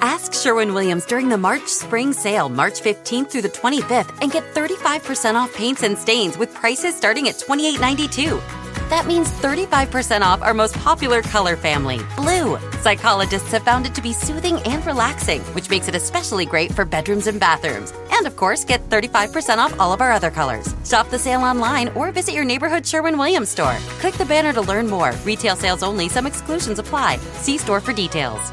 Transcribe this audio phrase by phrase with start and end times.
[0.00, 4.54] Ask Sherwin Williams during the March Spring Sale, March 15th through the 25th, and get
[4.54, 8.40] 35% off paints and stains with prices starting at $28.92.
[8.88, 12.58] That means 35% off our most popular color family, blue.
[12.80, 16.84] Psychologists have found it to be soothing and relaxing, which makes it especially great for
[16.86, 17.92] bedrooms and bathrooms.
[18.12, 20.74] And of course, get 35% off all of our other colors.
[20.84, 23.76] Shop the sale online or visit your neighborhood Sherwin Williams store.
[24.00, 25.12] Click the banner to learn more.
[25.24, 27.18] Retail sales only, some exclusions apply.
[27.34, 28.52] See store for details.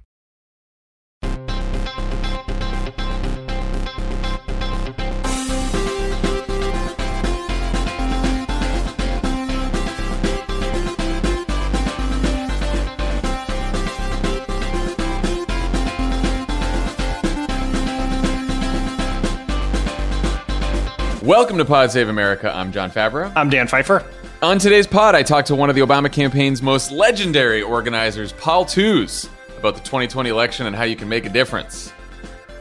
[21.31, 22.53] Welcome to Pod Save America.
[22.53, 23.31] I'm Jon Favreau.
[23.37, 24.05] I'm Dan Pfeiffer.
[24.41, 28.65] On today's pod, I talked to one of the Obama campaign's most legendary organizers, Paul
[28.65, 31.93] Tewes, about the 2020 election and how you can make a difference.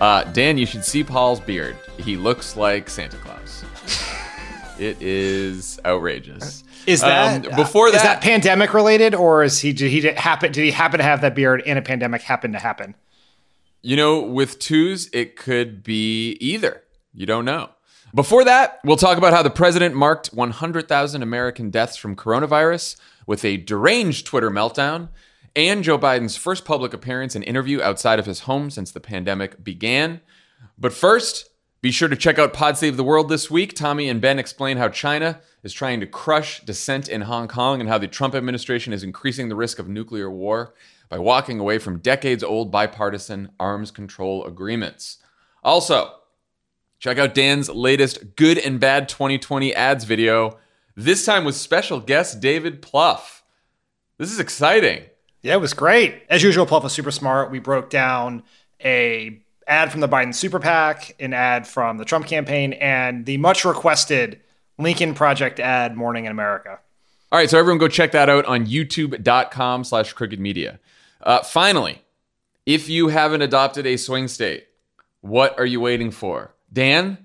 [0.00, 1.76] Uh, Dan, you should see Paul's beard.
[1.98, 3.64] He looks like Santa Claus.
[4.78, 6.62] it is outrageous.
[6.86, 8.04] Is that Um, before is that?
[8.04, 11.34] that pandemic related, or is he did he happen did he happen to have that
[11.34, 12.94] beard and a pandemic happen to happen?
[13.82, 16.84] You know, with Tewes, it could be either.
[17.12, 17.70] You don't know.
[18.12, 23.44] Before that, we'll talk about how the president marked 100,000 American deaths from coronavirus with
[23.44, 25.10] a deranged Twitter meltdown,
[25.54, 29.62] and Joe Biden's first public appearance and interview outside of his home since the pandemic
[29.62, 30.20] began.
[30.76, 31.50] But first,
[31.82, 33.76] be sure to check out Pod Save the World this week.
[33.76, 37.88] Tommy and Ben explain how China is trying to crush dissent in Hong Kong and
[37.88, 40.74] how the Trump administration is increasing the risk of nuclear war
[41.08, 45.18] by walking away from decades old bipartisan arms control agreements.
[45.62, 46.19] Also,
[47.00, 50.58] check out Dan's latest Good and Bad 2020 ads video,
[50.94, 53.40] this time with special guest David Plouffe.
[54.18, 55.04] This is exciting.
[55.42, 56.22] Yeah, it was great.
[56.28, 57.50] As usual, Pluff was super smart.
[57.50, 58.42] We broke down
[58.84, 63.38] a ad from the Biden Super PAC, an ad from the Trump campaign, and the
[63.38, 64.40] much requested
[64.78, 66.78] Lincoln Project ad, Morning in America.
[67.32, 70.80] All right, so everyone go check that out on youtube.com slash crooked media.
[71.22, 72.02] Uh, finally,
[72.66, 74.66] if you haven't adopted a swing state,
[75.20, 76.52] what are you waiting for?
[76.72, 77.18] Dan,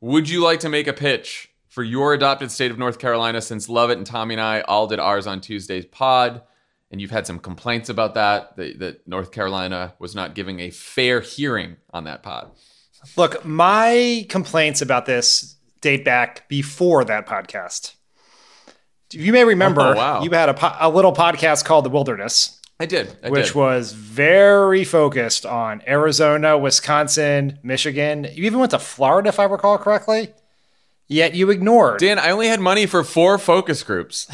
[0.00, 3.68] would you like to make a pitch for your adopted state of North Carolina since
[3.68, 6.42] Lovett and Tommy and I all did ours on Tuesday's pod?
[6.90, 10.70] And you've had some complaints about that, that, that North Carolina was not giving a
[10.70, 12.50] fair hearing on that pod.
[13.16, 17.94] Look, my complaints about this date back before that podcast.
[19.12, 20.22] You may remember Oh, wow.
[20.22, 23.16] you had a, po- a little podcast called The Wilderness, I did.
[23.22, 23.54] I which did.
[23.54, 28.24] was very focused on Arizona, Wisconsin, Michigan.
[28.24, 30.32] You even went to Florida, if I recall correctly.
[31.08, 32.00] Yet you ignored.
[32.00, 34.28] Dan, I only had money for four focus groups.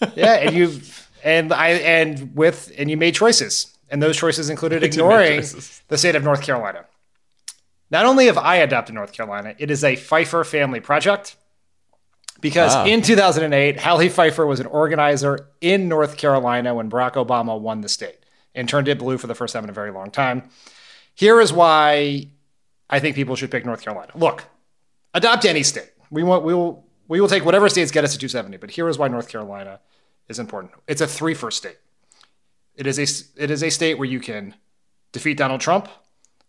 [0.16, 0.80] yeah, and you
[1.22, 5.42] and I and with and you made choices, and those choices included ignoring
[5.88, 6.86] the state of North Carolina.
[7.90, 11.36] Not only have I adopted North Carolina, it is a Pfeiffer family project.
[12.40, 12.84] Because Ah.
[12.86, 17.88] in 2008, Howli Pfeiffer was an organizer in North Carolina when Barack Obama won the
[17.88, 18.18] state
[18.54, 20.48] and turned it blue for the first time in a very long time.
[21.14, 22.28] Here is why
[22.88, 24.12] I think people should pick North Carolina.
[24.14, 24.44] Look,
[25.14, 25.90] adopt any state.
[26.10, 28.56] We want we will we will take whatever states get us to 270.
[28.58, 29.80] But here is why North Carolina
[30.28, 30.72] is important.
[30.86, 31.78] It's a three first state.
[32.76, 34.54] It is a it is a state where you can
[35.10, 35.88] defeat Donald Trump,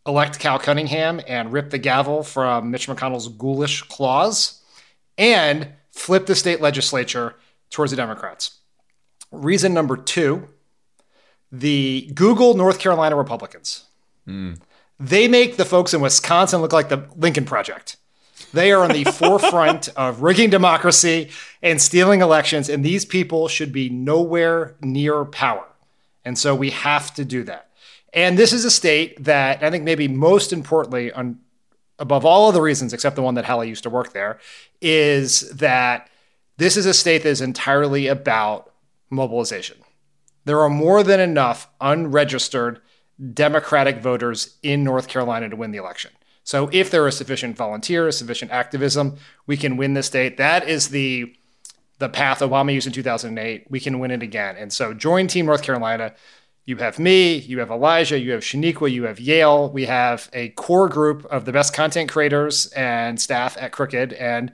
[0.06, 4.62] elect Cal Cunningham, and rip the gavel from Mitch McConnell's ghoulish claws,
[5.18, 7.36] and flip the state legislature
[7.70, 8.60] towards the Democrats.
[9.32, 10.48] Reason number two:
[11.52, 13.86] the Google North Carolina Republicans.
[14.26, 14.54] Hmm.
[15.00, 17.98] They make the folks in Wisconsin look like the Lincoln Project.
[18.54, 21.30] They are on the forefront of rigging democracy
[21.62, 25.66] and stealing elections, and these people should be nowhere near power.
[26.26, 27.70] And so we have to do that.
[28.14, 31.40] And this is a state that I think maybe most importantly, on,
[32.00, 34.40] above all of the reasons, except the one that Howli used to work there,
[34.82, 36.10] is that
[36.58, 38.74] this is a state that is entirely about
[39.10, 39.78] mobilization.
[40.46, 42.82] There are more than enough unregistered
[43.34, 46.12] Democratic voters in North Carolina to win the election.
[46.44, 50.38] So if there is sufficient volunteers, sufficient activism, we can win this state.
[50.38, 51.36] That is the
[52.00, 53.66] the path Obama used in 2008.
[53.70, 54.56] We can win it again.
[54.56, 56.14] And so join Team North Carolina.
[56.70, 59.72] You have me, you have Elijah, you have Shaniqua, you have Yale.
[59.72, 64.14] We have a core group of the best content creators and staff at Crooked.
[64.14, 64.52] And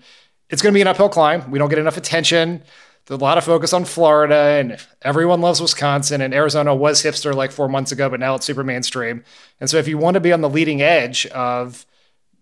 [0.49, 1.51] it's going to be an uphill climb.
[1.51, 2.63] We don't get enough attention.
[3.05, 7.35] There's a lot of focus on Florida, and everyone loves Wisconsin, and Arizona was hipster
[7.35, 9.25] like four months ago, but now it's super mainstream.
[9.59, 11.85] And so, if you want to be on the leading edge of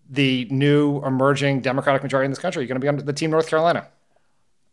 [0.08, 3.32] the new emerging Democratic majority in this country, you're going to be on the team
[3.32, 3.88] North Carolina.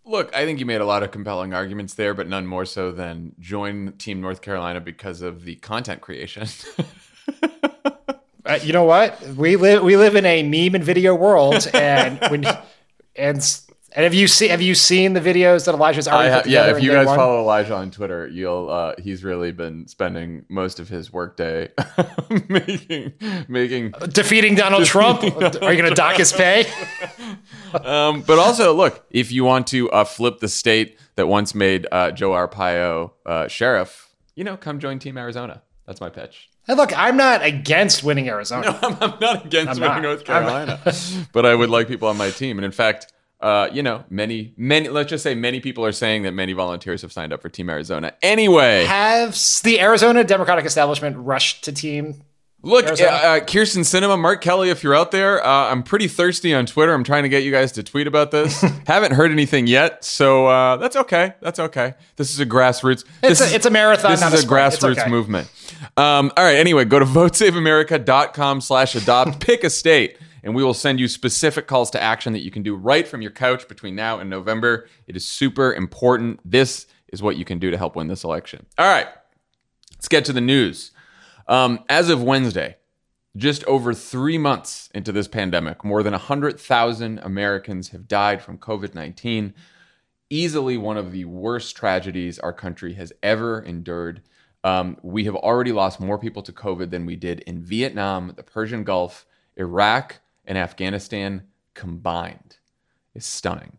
[0.04, 2.92] Look, I think you made a lot of compelling arguments there, but none more so
[2.92, 6.48] than join Team North Carolina because of the content creation.
[8.46, 9.22] uh, you know what?
[9.36, 12.46] We live we live in a meme and video world, and when
[13.16, 13.62] and
[13.94, 16.82] and have you seen have you seen the videos that Elijah's already put Yeah, if
[16.82, 17.18] you guys one?
[17.18, 21.70] follow Elijah on Twitter, you'll uh, he's really been spending most of his workday
[22.50, 23.14] making
[23.48, 25.22] making defeating Donald Trump.
[25.22, 26.66] Donald Are you going to dock his pay?
[27.84, 31.88] um, but also, look, if you want to uh, flip the state that once made
[31.92, 35.62] uh, Joe Arpaio uh, sheriff, you know, come join Team Arizona.
[35.86, 36.50] That's my pitch.
[36.68, 38.72] Hey, look, I'm not against winning Arizona.
[38.82, 40.02] No, I'm, I'm not against I'm winning not.
[40.04, 40.80] North Carolina,
[41.34, 42.58] but I would like people on my team.
[42.58, 43.12] And in fact,
[43.42, 47.02] uh, you know, many, many, let's just say many people are saying that many volunteers
[47.02, 48.14] have signed up for Team Arizona.
[48.22, 52.24] Anyway, has the Arizona Democratic establishment rushed to Team
[52.64, 56.54] Look, uh, uh, Kyrsten Sinema, Mark Kelly, if you're out there, uh, I'm pretty thirsty
[56.54, 56.94] on Twitter.
[56.94, 58.62] I'm trying to get you guys to tweet about this.
[58.86, 61.34] Haven't heard anything yet, so uh, that's okay.
[61.42, 61.96] That's okay.
[62.18, 63.04] This is a grassroots.
[63.24, 64.12] It's, a, is, it's a marathon.
[64.12, 65.10] This is a, a grassroots okay.
[65.10, 65.50] movement.
[65.98, 66.58] Um, all right.
[66.58, 69.40] Anyway, go to votesaveamerica.com/adopt.
[69.40, 72.64] Pick a state and we will send you specific calls to action that you can
[72.64, 74.88] do right from your couch between now and November.
[75.08, 76.40] It is super important.
[76.44, 78.66] This is what you can do to help win this election.
[78.78, 79.08] All right,
[79.94, 80.92] let's get to the news.
[81.48, 82.78] Um, as of Wednesday,
[83.36, 88.94] just over three months into this pandemic, more than 100,000 Americans have died from COVID
[88.94, 89.54] 19.
[90.30, 94.22] Easily one of the worst tragedies our country has ever endured.
[94.64, 98.44] Um, we have already lost more people to COVID than we did in Vietnam, the
[98.44, 99.26] Persian Gulf,
[99.58, 101.44] Iraq, and Afghanistan
[101.74, 102.58] combined
[103.14, 103.78] is stunning.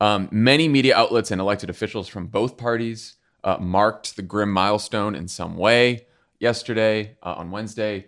[0.00, 5.14] Um, many media outlets and elected officials from both parties uh, marked the grim milestone
[5.14, 6.06] in some way
[6.40, 8.06] yesterday uh, on Wednesday.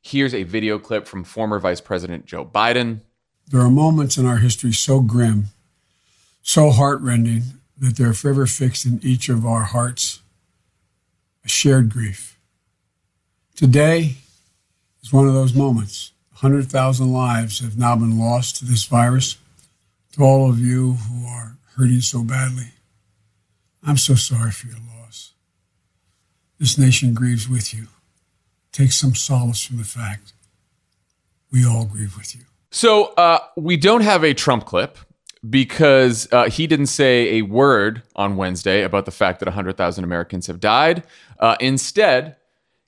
[0.00, 3.00] Here's a video clip from former Vice President Joe Biden.
[3.48, 5.46] There are moments in our history so grim,
[6.42, 7.42] so heartrending,
[7.78, 10.20] that they're forever fixed in each of our hearts
[11.44, 12.38] a shared grief.
[13.54, 14.16] Today
[15.02, 16.12] is one of those moments.
[16.40, 19.38] 100,000 lives have now been lost to this virus.
[20.12, 22.72] To all of you who are hurting so badly,
[23.82, 25.32] I'm so sorry for your loss.
[26.58, 27.86] This nation grieves with you.
[28.72, 30.32] Take some solace from the fact
[31.52, 32.42] we all grieve with you.
[32.70, 34.98] So uh, we don't have a Trump clip
[35.48, 40.46] because uh, he didn't say a word on Wednesday about the fact that 100,000 Americans
[40.46, 41.04] have died.
[41.38, 42.36] Uh, instead,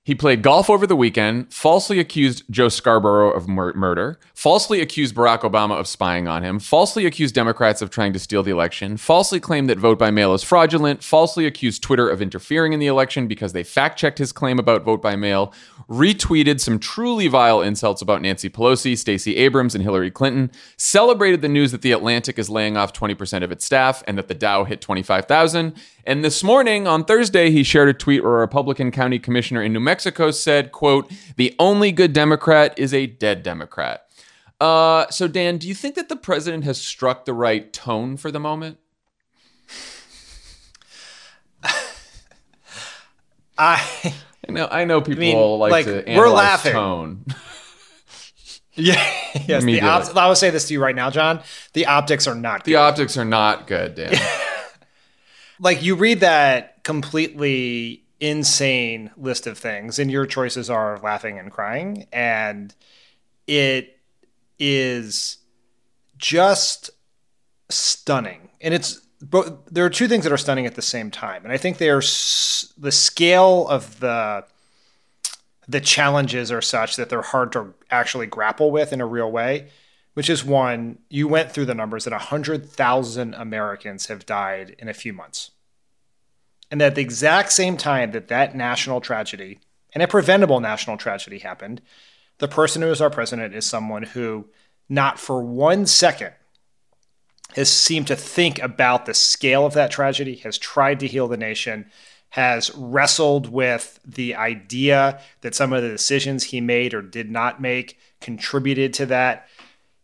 [0.07, 5.17] he played golf over the weekend, falsely accused Joe Scarborough of mur- murder, falsely accused
[5.17, 8.97] Barack Obama of spying on him, falsely accused Democrats of trying to steal the election,
[8.99, 12.87] falsely claimed that vote by mail is fraudulent, falsely accused Twitter of interfering in the
[12.87, 15.53] election because they fact checked his claim about vote by mail,
[15.91, 21.49] retweeted some truly vile insults about Nancy Pelosi, Stacey Abrams, and Hillary Clinton, celebrated the
[21.49, 24.63] news that The Atlantic is laying off 20% of its staff and that the Dow
[24.63, 25.75] hit 25,000.
[26.07, 29.73] And this morning, on Thursday, he shared a tweet where a Republican county commissioner in
[29.73, 34.07] New Mexico said, quote, the only good Democrat is a dead Democrat.
[34.61, 38.31] Uh, so, Dan, do you think that the president has struck the right tone for
[38.31, 38.79] the moment?
[43.59, 44.15] I
[44.49, 46.73] I know, I know people I mean, like, like, to analyze we're laughing.
[46.73, 47.25] tone.
[48.75, 49.03] yeah,
[49.47, 49.65] yes.
[49.65, 51.41] The op- I will say this to you right now, John.
[51.73, 52.65] The optics are not.
[52.65, 54.15] The optics are not good, Dan.
[55.61, 61.51] like you read that completely insane list of things, and your choices are laughing and
[61.51, 62.75] crying, and
[63.47, 63.99] it
[64.59, 65.39] is
[66.19, 66.91] just
[67.69, 71.43] stunning, and it's but there are two things that are stunning at the same time,
[71.45, 74.45] and I think they are s- the scale of the
[75.69, 79.69] the challenges are such that they're hard to actually grapple with in a real way.
[80.17, 84.95] Which is one, you went through the numbers that 100,000 Americans have died in a
[84.95, 85.51] few months.
[86.71, 89.59] And at the exact same time that that national tragedy
[89.93, 91.83] and a preventable national tragedy happened,
[92.39, 94.47] the person who is our president is someone who,
[94.89, 96.33] not for one second,
[97.55, 101.37] has seemed to think about the scale of that tragedy, has tried to heal the
[101.37, 101.91] nation,
[102.31, 107.61] has wrestled with the idea that some of the decisions he made or did not
[107.61, 109.47] make contributed to that.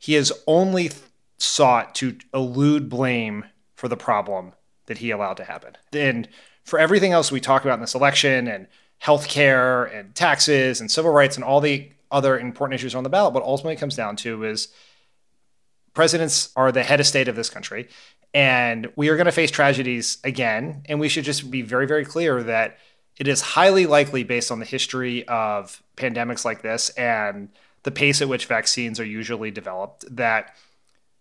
[0.03, 0.91] He has only
[1.39, 3.45] sought to elude blame
[3.77, 4.53] for the problem
[4.87, 5.77] that he allowed to happen.
[5.93, 6.29] And
[6.65, 8.67] for everything else we talk about in this election and
[9.01, 13.33] healthcare and taxes and civil rights and all the other important issues on the ballot,
[13.33, 14.69] what ultimately comes down to is
[15.95, 17.89] presidents are the head of state of this country,
[18.35, 20.83] and we are going to face tragedies again.
[20.89, 22.79] And we should just be very, very clear that
[23.19, 27.51] it is highly likely, based on the history of pandemics like this and
[27.83, 30.55] the pace at which vaccines are usually developed, that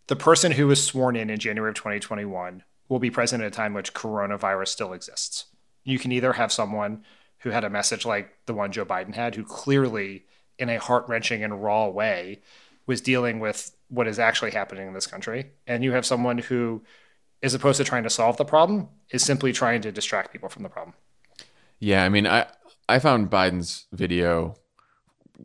[0.08, 3.56] the person who was sworn in in January of 2021 will be president at a
[3.56, 5.46] time which coronavirus still exists.
[5.84, 7.04] You can either have someone
[7.40, 10.26] who had a message like the one Joe Biden had, who clearly,
[10.60, 12.42] in a heart wrenching and raw way,
[12.86, 15.52] was dealing with what is actually happening in this country.
[15.66, 16.84] And you have someone who,
[17.42, 20.64] as opposed to trying to solve the problem, is simply trying to distract people from
[20.64, 20.96] the problem.
[21.80, 22.46] Yeah, I mean, I
[22.88, 24.56] I found Biden's video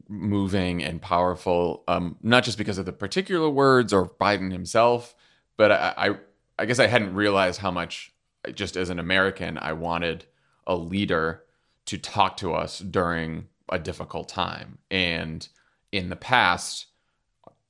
[0.09, 5.15] moving and powerful, um, not just because of the particular words or Biden himself,
[5.57, 6.17] but I, I
[6.59, 8.12] I guess I hadn't realized how much,
[8.55, 10.25] just as an American, I wanted
[10.67, 11.43] a leader
[11.87, 14.79] to talk to us during a difficult time.
[14.91, 15.47] And
[15.93, 16.87] in the past,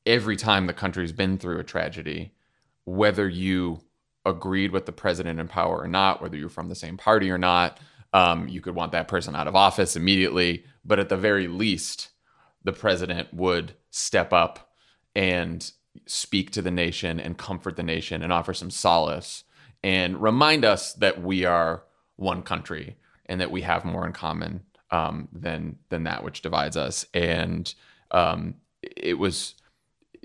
[0.04, 2.34] every time the country's been through a tragedy,
[2.84, 3.80] whether you
[4.24, 7.38] agreed with the president in power or not, whether you're from the same party or
[7.38, 7.78] not,
[8.12, 10.64] um, you could want that person out of office immediately.
[10.84, 12.10] But at the very least,
[12.66, 14.72] the president would step up
[15.14, 15.70] and
[16.04, 19.44] speak to the nation and comfort the nation and offer some solace
[19.84, 21.84] and remind us that we are
[22.16, 22.96] one country
[23.26, 27.06] and that we have more in common um, than than that which divides us.
[27.14, 27.72] And
[28.10, 29.54] um, it was,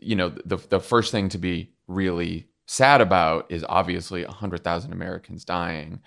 [0.02, 4.94] you know, the the first thing to be really sad about is obviously hundred thousand
[4.94, 6.02] Americans dying,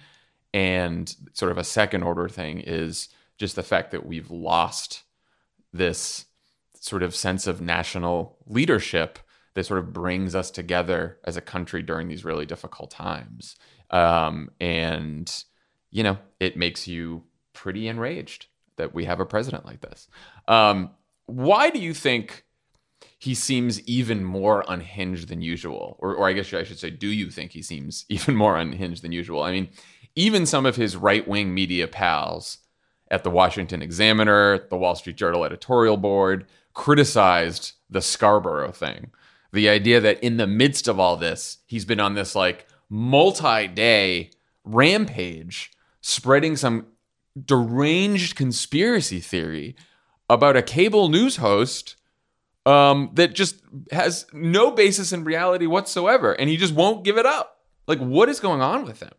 [0.53, 5.04] and sort of a second order thing is just the fact that we've lost
[5.75, 6.27] this
[6.81, 9.19] sort of sense of national leadership
[9.55, 13.57] that sort of brings us together as a country during these really difficult times.
[13.91, 15.45] Um, and
[15.91, 20.09] you know, it makes you pretty enraged that we have a president like this.
[20.49, 20.91] Um,
[21.27, 22.45] why do you think
[23.19, 25.97] he seems even more unhinged than usual?
[26.01, 29.03] Or, or I guess I should say, do you think he seems even more unhinged
[29.03, 29.43] than usual?
[29.43, 29.69] I mean,
[30.17, 32.59] even some of his right wing media pals
[33.15, 39.13] at the Washington Examiner, the Wall Street Journal editorial board criticized the Scarborough thing.
[39.53, 43.69] The idea that in the midst of all this, he's been on this like multi
[43.69, 44.31] day
[44.65, 46.87] rampage spreading some
[47.41, 49.77] deranged conspiracy theory
[50.29, 51.95] about a cable news host
[52.67, 57.27] um, that just has no basis in reality whatsoever, and he just won't give it
[57.27, 57.61] up.
[57.87, 59.13] Like, what is going on with him?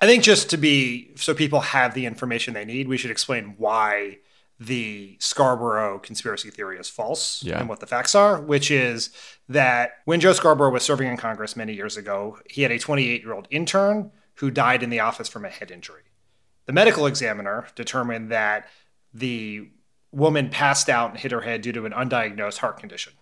[0.00, 3.54] I think just to be so people have the information they need, we should explain
[3.56, 4.18] why
[4.58, 7.58] the Scarborough conspiracy theory is false yeah.
[7.58, 9.10] and what the facts are, which is
[9.48, 13.22] that when Joe Scarborough was serving in Congress many years ago, he had a 28
[13.22, 16.02] year old intern who died in the office from a head injury.
[16.66, 18.68] The medical examiner determined that
[19.14, 19.70] the
[20.12, 23.12] woman passed out and hit her head due to an undiagnosed heart condition.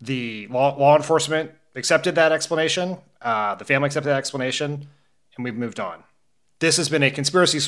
[0.00, 4.88] The law, law enforcement accepted that explanation, uh, the family accepted that explanation,
[5.36, 6.04] and we've moved on.
[6.58, 7.60] This has been a conspiracy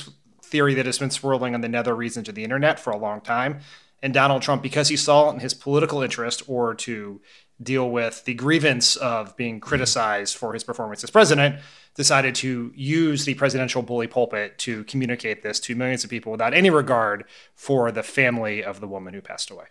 [0.43, 3.21] theory that has been swirling on the nether regions of the internet for a long
[3.21, 3.61] time.
[4.03, 7.21] And Donald Trump, because he saw it in his political interest or to
[7.61, 9.69] deal with the grievance of being mm-hmm.
[9.69, 11.61] criticized for his performance as president,
[11.95, 16.55] decided to use the presidential bully pulpit to communicate this to millions of people without
[16.55, 17.25] any regard
[17.57, 19.65] for the family of the woman who passed away.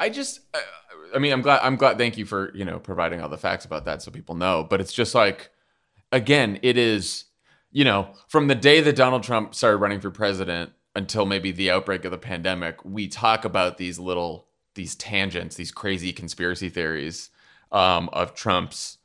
[0.00, 0.40] I just,
[1.14, 3.64] I mean, I'm glad, I'm glad, thank you for, you know, providing all the facts
[3.64, 4.66] about that so people know.
[4.68, 5.50] But it's just like,
[6.12, 7.24] again, it is,
[7.70, 11.70] you know, from the day that Donald Trump started running for president until maybe the
[11.70, 17.30] outbreak of the pandemic, we talk about these little, these tangents, these crazy conspiracy theories
[17.72, 18.98] um, of Trump's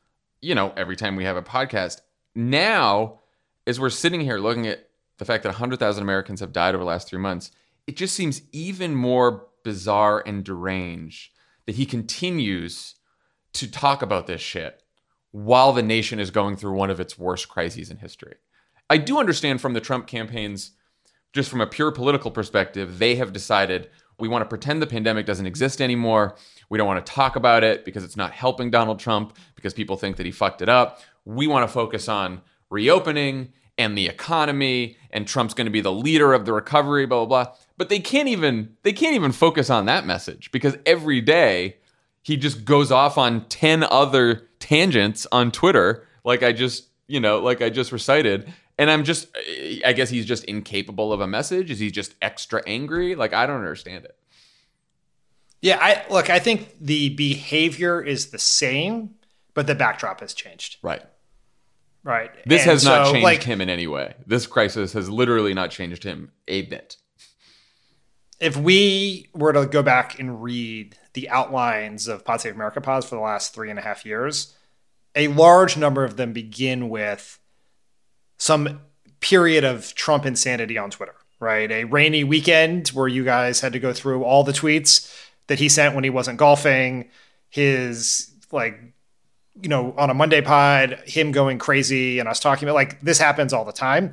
[0.46, 2.02] you know, every time we have a podcast.
[2.36, 3.22] Now,
[3.66, 6.88] as we're sitting here looking at the fact that 100,000 Americans have died over the
[6.88, 7.50] last three months,
[7.88, 11.32] it just seems even more bizarre and deranged
[11.66, 12.94] that he continues
[13.54, 14.84] to talk about this shit
[15.36, 18.36] while the nation is going through one of its worst crises in history.
[18.90, 20.72] I do understand from the Trump campaigns,
[21.34, 25.26] just from a pure political perspective, they have decided we want to pretend the pandemic
[25.26, 26.38] doesn't exist anymore.
[26.70, 29.98] We don't want to talk about it because it's not helping Donald Trump because people
[29.98, 31.02] think that he fucked it up.
[31.26, 35.92] We want to focus on reopening and the economy and Trump's going to be the
[35.92, 37.54] leader of the recovery blah blah blah.
[37.76, 41.76] But they can't even they can't even focus on that message because every day
[42.26, 47.38] he just goes off on 10 other tangents on Twitter like I just, you know,
[47.40, 49.28] like I just recited and I'm just
[49.86, 51.70] I guess he's just incapable of a message.
[51.70, 53.14] Is he just extra angry?
[53.14, 54.18] Like I don't understand it.
[55.62, 59.12] Yeah, I look, I think the behavior is the same,
[59.54, 60.78] but the backdrop has changed.
[60.82, 61.04] Right.
[62.04, 62.32] Right.
[62.46, 64.16] This And has not changed like, him in any way.
[64.28, 66.98] This crisis has literally not changed him a bit.
[68.40, 73.08] if we were to go back and read the outlines of Pod Save America pods
[73.08, 74.56] for the last three and a half years,
[75.16, 77.40] a large number of them begin with
[78.38, 78.82] some
[79.22, 81.72] period of Trump insanity on Twitter, right?
[81.72, 85.12] A rainy weekend where you guys had to go through all the tweets
[85.48, 87.10] that he sent when he wasn't golfing,
[87.50, 88.78] his like,
[89.62, 93.18] you know, on a Monday pod, him going crazy and us talking about like this
[93.18, 94.12] happens all the time.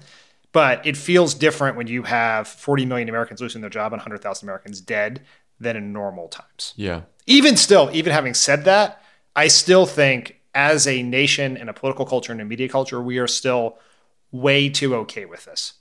[0.53, 4.47] But it feels different when you have 40 million Americans losing their job and 100,000
[4.47, 5.23] Americans dead
[5.63, 6.75] than in normal times.
[6.77, 7.03] Yeah.
[7.27, 9.03] Even still, even having said that,
[9.35, 13.19] I still think as a nation and a political culture and a media culture, we
[13.19, 13.79] are still
[14.31, 15.75] way too okay with this.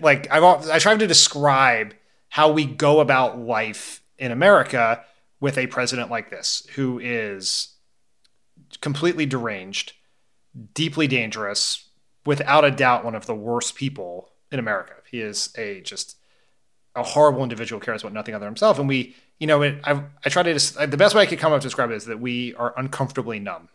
[0.00, 0.38] Like I,
[0.72, 1.94] I try to describe
[2.28, 5.04] how we go about life in America
[5.40, 7.74] with a president like this, who is
[8.80, 9.94] completely deranged,
[10.74, 11.88] deeply dangerous,
[12.24, 14.94] without a doubt one of the worst people in America.
[15.10, 16.16] He is a just
[16.96, 18.78] a horrible individual, cares about nothing other than himself.
[18.78, 21.38] And we, you know, it, I, I try to just, the best way I could
[21.38, 23.68] come up to describe it is that we are uncomfortably numb.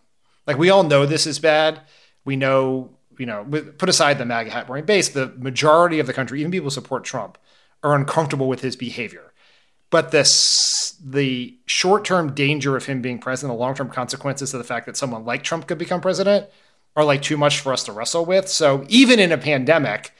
[0.46, 1.82] Like we all know this is bad.
[2.24, 3.46] We know, you know,
[3.78, 6.72] put aside the MAGA hat wearing base, the majority of the country, even people who
[6.72, 7.38] support Trump,
[7.84, 9.32] are uncomfortable with his behavior.
[9.90, 14.58] But this, the short term danger of him being president, the long term consequences of
[14.58, 16.48] the fact that someone like Trump could become president
[16.96, 18.50] are like too much for us to wrestle with.
[18.50, 20.12] So even in a pandemic,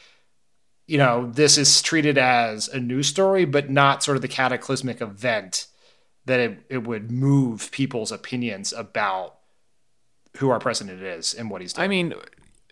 [0.88, 5.02] you know, this is treated as a news story, but not sort of the cataclysmic
[5.02, 5.68] event
[6.26, 9.36] that it, it would move people's opinions about
[10.38, 11.86] who our president is and what he's doing.
[11.86, 12.14] I mean,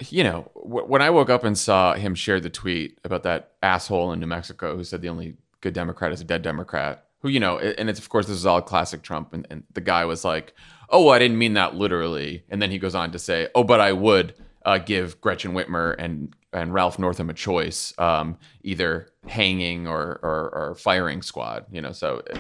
[0.10, 3.53] you know, w- when I woke up and saw him share the tweet about that
[3.62, 7.29] asshole in New Mexico who said the only good Democrat is a dead Democrat, who,
[7.29, 9.34] you know, and it's, of course, this is all classic Trump.
[9.34, 10.53] And, and the guy was like,
[10.89, 12.43] oh, well, I didn't mean that literally.
[12.50, 15.96] And then he goes on to say, oh, but I would uh, give Gretchen Whitmer
[15.98, 21.65] and and Ralph Northam a choice, um, either hanging or, or, or firing squad.
[21.72, 22.38] You know, so uh,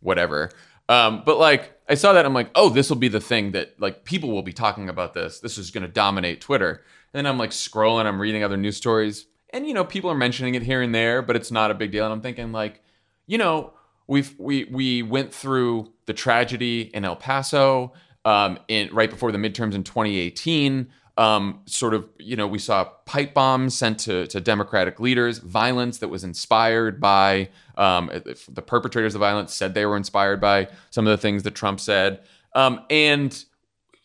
[0.00, 0.50] whatever.
[0.88, 3.80] Um, but like I saw that, I'm like, oh, this will be the thing that
[3.80, 5.40] like people will be talking about this.
[5.40, 6.82] This is going to dominate Twitter.
[7.12, 10.16] And then I'm like scrolling, I'm reading other news stories, and you know, people are
[10.16, 12.04] mentioning it here and there, but it's not a big deal.
[12.04, 12.82] And I'm thinking like,
[13.26, 13.74] you know,
[14.06, 17.92] we've we we went through the tragedy in El Paso
[18.24, 20.88] um, in right before the midterms in 2018.
[21.18, 25.98] Um, sort of, you know, we saw pipe bombs sent to, to Democratic leaders, violence
[25.98, 28.10] that was inspired by um,
[28.48, 31.80] the perpetrators of violence said they were inspired by some of the things that Trump
[31.80, 32.20] said.
[32.54, 33.44] Um, and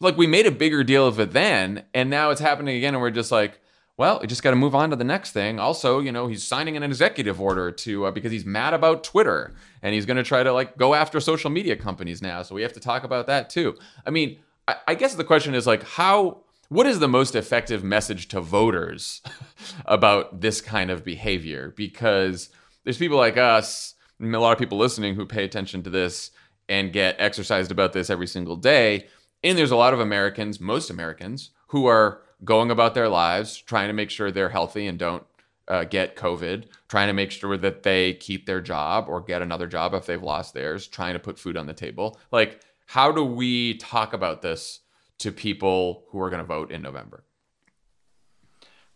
[0.02, 3.02] like we made a bigger deal of it then, and now it's happening again, and
[3.02, 3.62] we're just like,
[3.98, 5.60] well, we just got to move on to the next thing.
[5.60, 9.56] Also, you know, he's signing an executive order to uh, because he's mad about Twitter
[9.82, 12.44] and he's going to try to like go after social media companies now.
[12.44, 13.76] So we have to talk about that too.
[14.06, 17.84] I mean, I, I guess the question is like, how, what is the most effective
[17.84, 19.22] message to voters
[19.86, 21.74] about this kind of behavior?
[21.76, 22.50] Because
[22.84, 26.32] there's people like us, a lot of people listening who pay attention to this
[26.70, 29.08] and get exercised about this every single day.
[29.44, 33.88] And there's a lot of Americans, most Americans, who are going about their lives, trying
[33.88, 35.24] to make sure they're healthy and don't
[35.68, 39.68] uh, get COVID, trying to make sure that they keep their job or get another
[39.68, 42.20] job if they've lost theirs, trying to put food on the table.
[42.32, 44.80] Like, how do we talk about this
[45.20, 47.24] to people who are going to vote in November?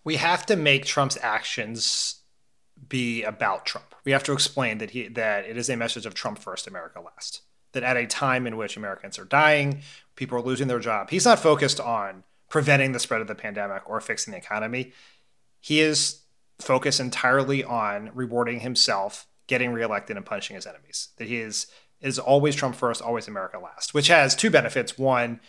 [0.03, 2.21] We have to make Trump's actions
[2.87, 3.93] be about Trump.
[4.03, 6.99] We have to explain that he that it is a message of Trump first, America
[6.99, 7.41] last.
[7.73, 9.81] That at a time in which Americans are dying,
[10.15, 13.87] people are losing their job, he's not focused on preventing the spread of the pandemic
[13.89, 14.91] or fixing the economy.
[15.61, 16.21] He is
[16.59, 21.09] focused entirely on rewarding himself, getting reelected, and punishing his enemies.
[21.17, 21.67] That he is
[22.01, 24.97] is always Trump first, always America last, which has two benefits.
[24.97, 25.39] One,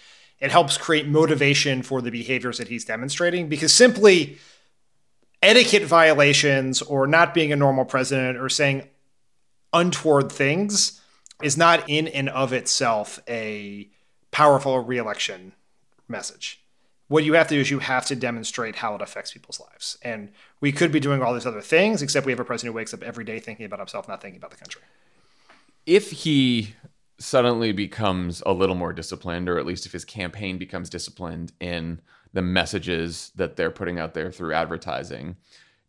[0.43, 4.39] it helps create motivation for the behaviors that he's demonstrating because simply
[5.41, 8.89] etiquette violations or not being a normal president or saying
[9.73, 11.01] untoward things
[11.43, 13.89] is not in and of itself a
[14.33, 15.53] powerful reelection
[16.09, 16.63] message
[17.13, 19.99] what you have to do is you have to demonstrate how it affects people's lives.
[20.01, 20.31] And
[20.63, 22.95] we could be doing all these other things, except we have a president who wakes
[22.95, 24.81] up every day thinking about himself, not thinking about the country.
[25.85, 26.75] If he
[27.23, 32.01] suddenly becomes a little more disciplined, or at least if his campaign becomes disciplined in
[32.33, 35.37] the messages that they're putting out there through advertising,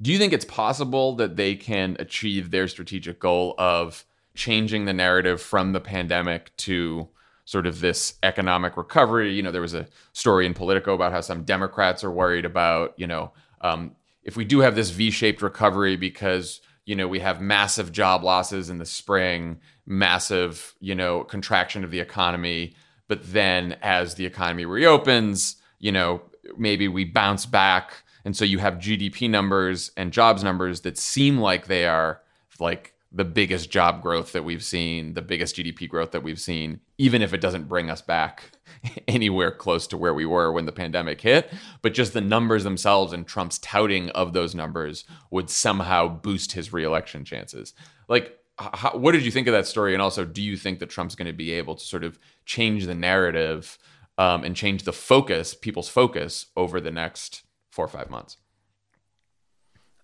[0.02, 4.94] do you think it's possible that they can achieve their strategic goal of changing the
[4.94, 7.08] narrative from the pandemic to
[7.46, 9.34] sort of this economic recovery.
[9.34, 12.94] You know, there was a story in Politico about how some Democrats are worried about,
[12.98, 17.42] you know, um, if we do have this V-shaped recovery because you know we have
[17.42, 22.76] massive job losses in the spring, massive you know contraction of the economy,
[23.08, 26.22] but then as the economy reopens, you know
[26.58, 31.38] maybe we bounce back, and so you have GDP numbers and jobs numbers that seem
[31.38, 32.22] like they are
[32.60, 36.80] like the biggest job growth that we've seen, the biggest GDP growth that we've seen,
[36.98, 38.52] even if it doesn't bring us back
[39.08, 41.54] anywhere close to where we were when the pandemic hit.
[41.84, 46.74] But just the numbers themselves and Trump's touting of those numbers would somehow boost his
[46.74, 47.74] reelection chances.
[48.08, 49.94] Like, how, what did you think of that story?
[49.94, 52.86] And also, do you think that Trump's going to be able to sort of change
[52.86, 53.78] the narrative
[54.18, 58.38] um, and change the focus, people's focus, over the next four or five months?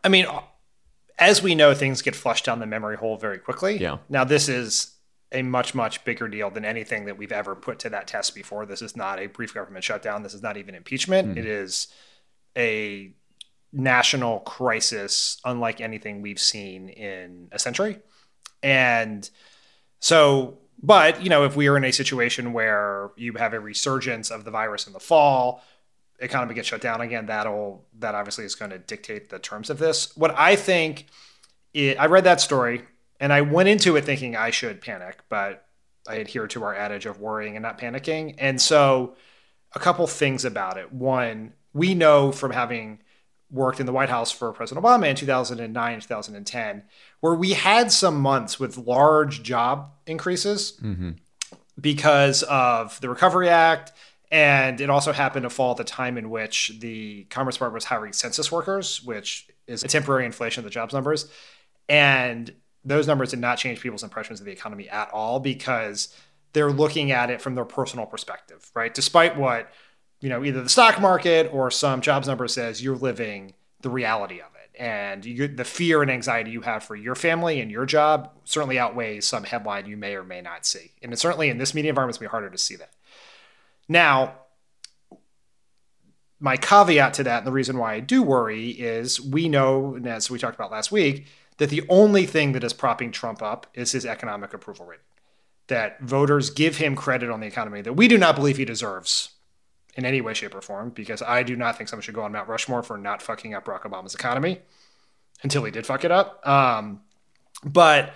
[0.03, 0.25] I mean,
[1.19, 3.77] as we know, things get flushed down the memory hole very quickly.
[3.77, 3.97] Yeah.
[4.07, 4.95] Now, this is
[5.31, 8.65] a much, much bigger deal than anything that we've ever put to that test before.
[8.65, 10.23] This is not a brief government shutdown.
[10.23, 11.35] This is not even impeachment.
[11.35, 11.37] Mm.
[11.37, 11.87] It is
[12.57, 13.13] a
[13.71, 17.99] national crisis unlike anything we've seen in a century.
[18.63, 19.29] And
[19.99, 24.31] so, but, you know, if we are in a situation where you have a resurgence
[24.31, 25.63] of the virus in the fall,
[26.19, 29.77] economy gets shut down again, that'll that obviously is going to dictate the terms of
[29.77, 30.15] this.
[30.15, 31.07] What I think,
[31.73, 32.83] it, I read that story
[33.19, 35.65] and I went into it thinking I should panic, but
[36.07, 38.35] I adhere to our adage of worrying and not panicking.
[38.37, 39.15] And so,
[39.73, 40.91] a couple things about it.
[40.91, 42.99] One, we know from having
[43.51, 46.83] worked in the White House for President Obama in 2009 2010,
[47.19, 51.11] where we had some months with large job increases mm-hmm.
[51.79, 53.91] because of the Recovery Act
[54.31, 57.85] and it also happened to fall at the time in which the Commerce Department was
[57.85, 61.27] hiring census workers, which is a temporary inflation of the jobs numbers.
[61.87, 62.53] And
[62.85, 66.13] those numbers did not change people's impressions of the economy at all because
[66.53, 68.93] they're looking at it from their personal perspective, right?
[68.93, 69.71] Despite what,
[70.21, 74.41] you know, either the stock market or some jobs number says, you're living the reality
[74.41, 74.81] of it.
[74.81, 78.79] And you, the fear and anxiety you have for your family and your job certainly
[78.79, 80.91] outweighs some headline you may or may not see.
[81.01, 82.91] And it certainly in this media environment, it's going to be harder to see that.
[83.87, 84.35] Now,
[86.39, 90.07] my caveat to that, and the reason why I do worry is we know, and
[90.07, 91.27] as we talked about last week,
[91.57, 95.03] that the only thing that is propping Trump up is his economic approval rating.
[95.67, 99.31] That voters give him credit on the economy that we do not believe he deserves
[99.99, 102.31] in any way, shape, or form, because I do not think someone should go on
[102.31, 104.61] Mount Rushmore for not fucking up Barack Obama's economy
[105.43, 106.45] until he did fuck it up.
[106.47, 107.01] Um,
[107.65, 108.13] but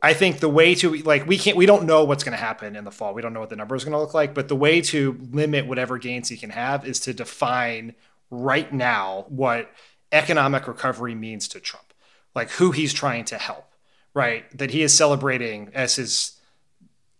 [0.00, 2.76] I think the way to like we can't we don't know what's going to happen
[2.76, 3.14] in the fall.
[3.14, 5.18] We don't know what the number is going to look like, but the way to
[5.32, 7.94] limit whatever gains he can have is to define
[8.30, 9.70] right now what
[10.12, 11.92] economic recovery means to Trump.
[12.34, 13.66] Like who he's trying to help,
[14.14, 14.44] right?
[14.56, 16.33] That he is celebrating as his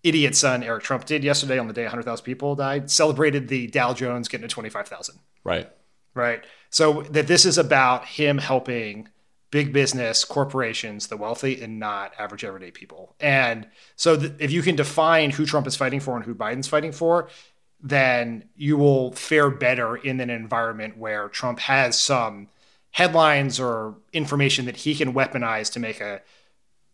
[0.05, 3.95] idiot son Eric Trump did yesterday on the day 100,000 people died, celebrated the Dow
[3.95, 5.19] Jones getting to 25,000.
[5.43, 5.69] Right.
[6.15, 6.45] Right.
[6.71, 9.09] So that this is about him helping
[9.51, 13.15] big business, corporations, the wealthy, and not average everyday people.
[13.21, 16.67] And so, th- if you can define who Trump is fighting for and who Biden's
[16.67, 17.29] fighting for,
[17.81, 22.49] then you will fare better in an environment where Trump has some
[22.91, 26.21] headlines or information that he can weaponize to make a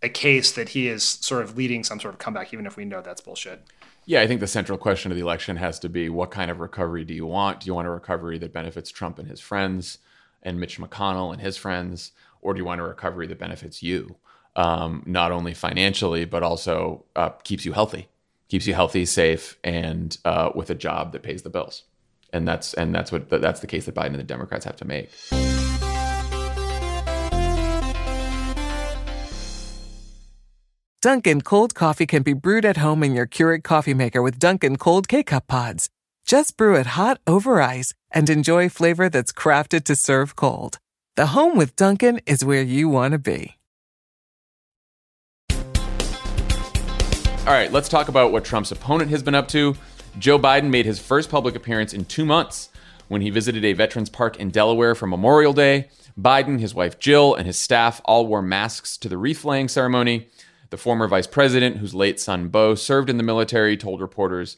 [0.02, 2.84] a case that he is sort of leading some sort of comeback, even if we
[2.84, 3.62] know that's bullshit.
[4.06, 6.58] Yeah, I think the central question of the election has to be what kind of
[6.60, 7.60] recovery do you want?
[7.60, 9.98] Do you want a recovery that benefits Trump and his friends
[10.42, 12.12] and Mitch McConnell and his friends?
[12.42, 14.16] or do you want a recovery that benefits you,
[14.56, 18.08] um, not only financially but also uh, keeps you healthy,
[18.48, 21.84] keeps you healthy, safe, and uh, with a job that pays the bills?
[22.32, 24.84] And that's and that's what that's the case that Biden and the Democrats have to
[24.84, 25.10] make.
[31.02, 34.76] Dunkin' cold coffee can be brewed at home in your Keurig coffee maker with Dunkin'
[34.76, 35.88] cold K-cup pods.
[36.26, 40.78] Just brew it hot over ice and enjoy flavor that's crafted to serve cold.
[41.16, 43.56] The home with Dunkin' is where you want to be.
[47.46, 49.76] All right, let's talk about what Trump's opponent has been up to.
[50.18, 52.68] Joe Biden made his first public appearance in two months
[53.08, 55.88] when he visited a Veterans Park in Delaware for Memorial Day.
[56.20, 60.28] Biden, his wife Jill, and his staff all wore masks to the wreath laying ceremony.
[60.70, 64.56] The former vice president, whose late son Beau served in the military, told reporters,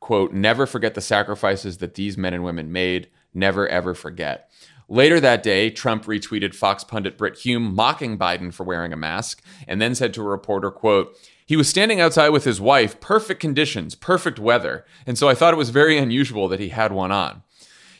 [0.00, 3.08] quote, never forget the sacrifices that these men and women made.
[3.32, 4.50] Never, ever forget.
[4.88, 9.42] Later that day, Trump retweeted Fox pundit Brit Hume mocking Biden for wearing a mask
[9.66, 13.40] and then said to a reporter, quote, he was standing outside with his wife, perfect
[13.40, 17.12] conditions, perfect weather, and so I thought it was very unusual that he had one
[17.12, 17.42] on.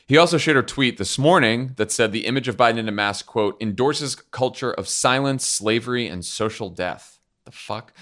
[0.07, 2.93] He also shared a tweet this morning that said the image of Biden in a
[2.93, 7.14] mask, quote, endorses culture of silence, slavery, and social death
[7.45, 7.93] the fuck?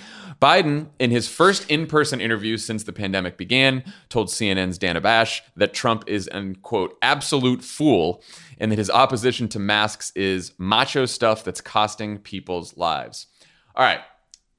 [0.40, 5.42] Biden, in his first in person interview since the pandemic began, told CNN's Dana Bash
[5.56, 8.22] that Trump is an, quote, absolute fool
[8.58, 13.26] and that his opposition to masks is macho stuff that's costing people's lives.
[13.74, 14.00] All right,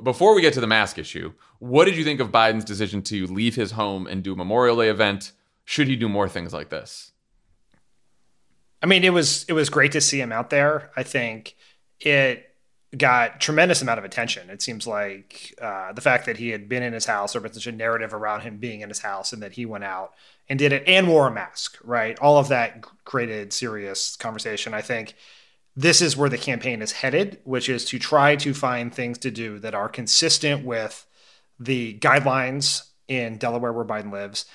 [0.04, 3.28] before we get to the mask issue, what did you think of Biden's decision to
[3.28, 5.32] leave his home and do a Memorial Day event?
[5.66, 7.12] Should he do more things like this?
[8.82, 10.92] I mean, it was it was great to see him out there.
[10.98, 11.56] I think
[12.02, 12.53] it
[12.98, 14.50] got tremendous amount of attention.
[14.50, 17.54] It seems like uh, the fact that he had been in his house, or been
[17.54, 20.14] such a narrative around him being in his house, and that he went out
[20.48, 22.18] and did it and wore a mask, right?
[22.20, 24.74] All of that created serious conversation.
[24.74, 25.16] I think
[25.76, 29.32] this is where the campaign is headed, which is to try to find things to
[29.32, 31.06] do that are consistent with
[31.60, 34.46] the guidelines in Delaware where Biden lives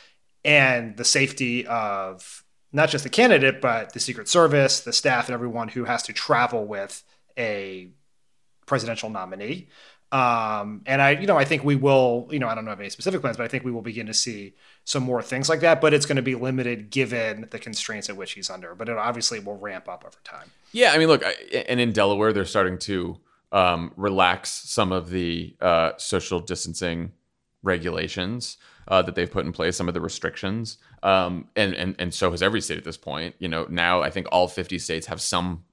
[0.45, 5.35] and the safety of not just the candidate, but the Secret Service, the staff, and
[5.35, 7.03] everyone who has to travel with
[7.37, 7.89] a
[8.69, 9.69] presidential nominee.
[10.11, 12.89] Um, and I, you know, I think we will, you know, I don't know any
[12.89, 14.55] specific plans, but I think we will begin to see
[14.85, 15.81] some more things like that.
[15.81, 18.75] But it's going to be limited given the constraints at which he's under.
[18.75, 20.51] But it obviously will ramp up over time.
[20.73, 21.23] Yeah, I mean, look,
[21.69, 23.19] and in Delaware, they're starting to
[23.53, 27.13] um, relax some of the uh, social distancing
[27.63, 28.57] regulations
[28.89, 32.31] uh, that they've put in place, some of the restrictions, um, and and and so
[32.31, 33.35] has every state at this point.
[33.39, 35.65] You know, now I think all 50 states have some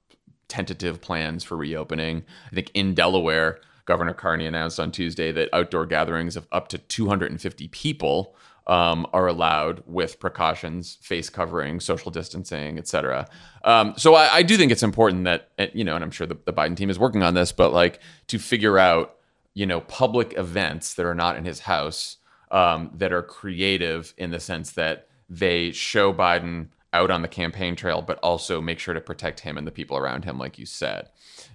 [0.48, 2.24] tentative plans for reopening.
[2.50, 6.78] I think in Delaware Governor Carney announced on Tuesday that outdoor gatherings of up to
[6.78, 8.34] 250 people
[8.66, 13.28] um, are allowed with precautions, face covering, social distancing, et cetera.
[13.62, 16.36] Um, so I, I, do think it's important that, you know, and I'm sure the,
[16.44, 19.18] the Biden team is working on this, but like to figure out,
[19.54, 22.16] you know, public events that are not in his house
[22.50, 27.76] um, that are creative in the sense that they show Biden out on the campaign
[27.76, 30.66] trail, but also make sure to protect him and the people around him, like you
[30.66, 31.08] said.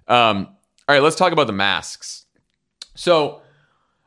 [0.07, 0.47] Um,
[0.87, 2.25] all right, let's talk about the masks.
[2.95, 3.41] So,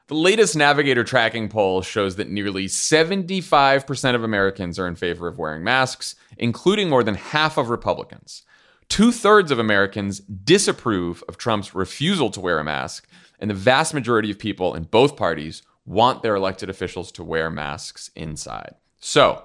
[0.07, 5.39] the latest Navigator tracking poll shows that nearly 75% of Americans are in favor of
[5.39, 8.43] wearing masks, including more than half of Republicans.
[8.91, 13.09] Two thirds of Americans disapprove of Trump's refusal to wear a mask,
[13.41, 17.51] and the vast majority of people in both parties want their elected officials to wear
[17.51, 18.75] masks inside.
[19.01, 19.43] So,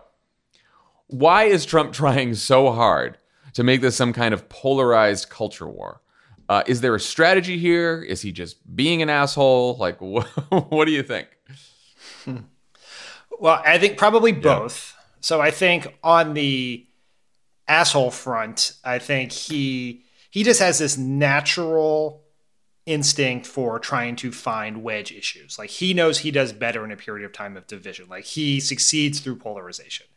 [1.09, 3.17] why is Trump trying so hard
[3.53, 6.01] to make this some kind of polarized culture war?
[6.47, 8.01] Uh, is there a strategy here?
[8.01, 9.77] Is he just being an asshole?
[9.77, 10.25] Like, wh-
[10.71, 11.27] what do you think?
[13.39, 14.95] Well, I think probably both.
[14.95, 15.03] Yeah.
[15.21, 16.85] So I think on the
[17.67, 22.23] asshole front, I think he he just has this natural
[22.85, 25.59] instinct for trying to find wedge issues.
[25.59, 28.07] Like he knows he does better in a period of time of division.
[28.09, 30.07] Like he succeeds through polarization.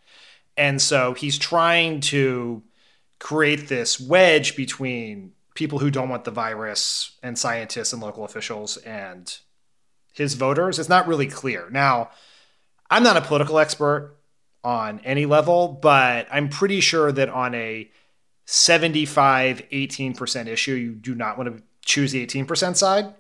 [0.57, 2.63] And so he's trying to
[3.19, 8.77] create this wedge between people who don't want the virus and scientists and local officials
[8.79, 9.39] and
[10.13, 10.79] his voters.
[10.79, 11.69] It's not really clear.
[11.71, 12.11] Now
[12.93, 14.17] i'm not a political expert
[14.63, 17.91] on any level but i'm pretty sure that on a
[18.45, 23.15] 75 18% issue you do not want to choose the 18% side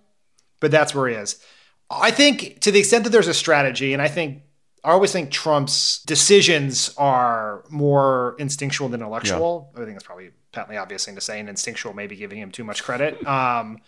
[0.60, 1.42] but that's where he is.
[1.90, 4.42] I think to the extent that there's a strategy and i think
[4.84, 9.70] I always think Trump's decisions are more instinctual than intellectual.
[9.74, 9.82] Yeah.
[9.82, 12.64] I think that's probably patently obvious thing to say, and instinctual maybe giving him too
[12.64, 13.18] much credit.
[13.26, 13.78] Um,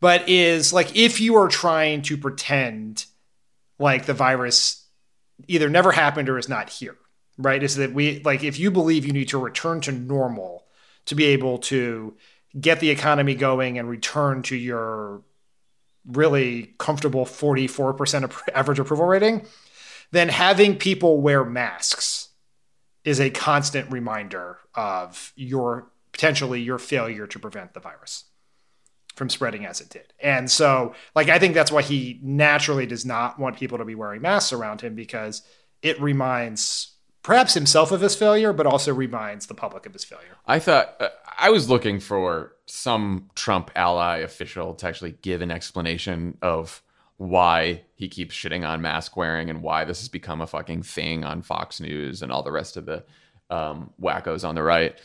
[0.00, 3.06] but is like if you are trying to pretend
[3.78, 4.86] like the virus
[5.48, 6.96] either never happened or is not here,
[7.38, 7.62] right?
[7.62, 10.66] Is that we like if you believe you need to return to normal
[11.06, 12.14] to be able to
[12.60, 15.22] get the economy going and return to your
[16.06, 19.46] really comfortable 44% average approval rating,
[20.14, 22.28] then having people wear masks
[23.04, 28.24] is a constant reminder of your potentially your failure to prevent the virus
[29.14, 30.12] from spreading as it did.
[30.18, 33.94] And so, like, I think that's why he naturally does not want people to be
[33.94, 35.42] wearing masks around him because
[35.82, 40.36] it reminds perhaps himself of his failure, but also reminds the public of his failure.
[40.46, 45.50] I thought uh, I was looking for some Trump ally official to actually give an
[45.50, 46.82] explanation of
[47.16, 51.24] why he keeps shitting on mask wearing and why this has become a fucking thing
[51.24, 53.04] on Fox News and all the rest of the
[53.50, 54.98] um, wackos on the right.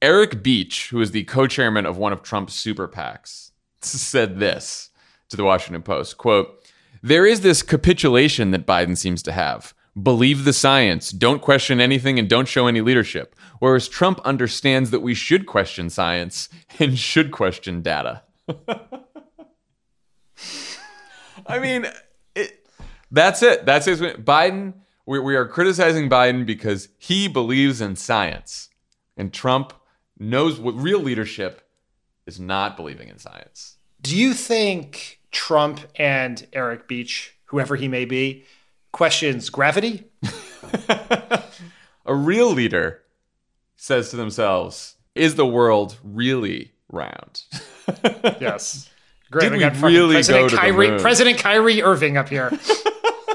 [0.00, 4.90] Eric Beach, who is the co-chairman of one of Trump's super PACs, said this
[5.28, 6.64] to the Washington Post, quote,
[7.02, 9.74] "There is this capitulation that Biden seems to have.
[10.00, 13.34] Believe the science, don't question anything and don't show any leadership.
[13.58, 18.22] Whereas Trump understands that we should question science and should question data."
[21.48, 21.86] I mean,
[22.34, 22.66] it,
[23.10, 23.64] that's it.
[23.64, 24.24] That's it.
[24.24, 24.74] Biden,
[25.06, 28.68] we, we are criticizing Biden because he believes in science.
[29.16, 29.72] And Trump
[30.18, 31.66] knows what real leadership
[32.26, 33.78] is not believing in science.
[34.02, 38.44] Do you think Trump and Eric Beach, whoever he may be,
[38.92, 40.04] questions gravity?
[40.88, 43.02] a real leader
[43.76, 47.42] says to themselves, is the world really round?
[48.40, 48.90] yes.
[49.30, 49.50] Great.
[49.50, 52.50] Did we, we really President go Kyrie, to President Kyrie Irving up here.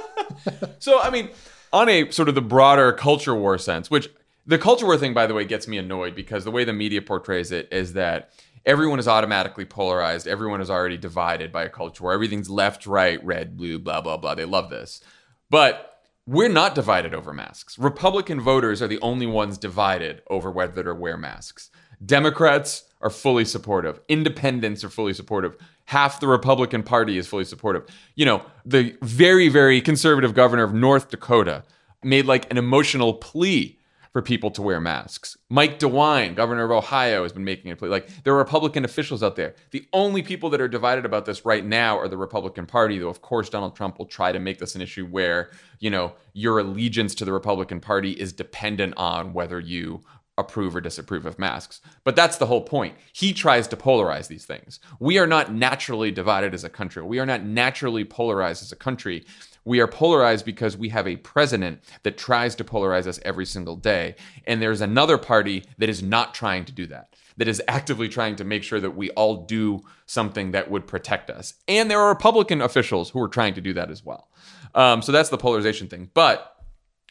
[0.79, 1.29] so, I mean,
[1.71, 4.09] on a sort of the broader culture war sense, which
[4.45, 7.01] the culture war thing, by the way, gets me annoyed because the way the media
[7.01, 8.31] portrays it is that
[8.65, 10.27] everyone is automatically polarized.
[10.27, 14.17] Everyone is already divided by a culture where everything's left, right, red, blue, blah, blah,
[14.17, 14.35] blah.
[14.35, 15.01] They love this.
[15.49, 17.77] But we're not divided over masks.
[17.77, 21.69] Republican voters are the only ones divided over whether to wear masks.
[22.03, 23.99] Democrats are fully supportive.
[24.07, 25.57] Independents are fully supportive.
[25.85, 27.85] Half the Republican Party is fully supportive.
[28.15, 31.63] You know, the very, very conservative governor of North Dakota
[32.03, 33.79] made like an emotional plea
[34.13, 35.35] for people to wear masks.
[35.49, 37.89] Mike DeWine, governor of Ohio, has been making a plea.
[37.89, 39.55] Like there are Republican officials out there.
[39.71, 43.09] The only people that are divided about this right now are the Republican Party, though
[43.09, 46.59] of course Donald Trump will try to make this an issue where, you know, your
[46.59, 50.01] allegiance to the Republican Party is dependent on whether you
[50.37, 51.81] approve or disapprove of masks.
[52.03, 52.95] But that's the whole point.
[53.11, 54.79] He tries to polarize these things.
[54.99, 57.03] We are not naturally divided as a country.
[57.03, 59.25] We are not naturally polarized as a country.
[59.65, 63.75] We are polarized because we have a president that tries to polarize us every single
[63.75, 64.15] day.
[64.45, 68.35] And there's another party that is not trying to do that, that is actively trying
[68.37, 71.53] to make sure that we all do something that would protect us.
[71.67, 74.29] And there are Republican officials who are trying to do that as well.
[74.75, 76.09] Um, so that's the polarization thing.
[76.13, 76.52] But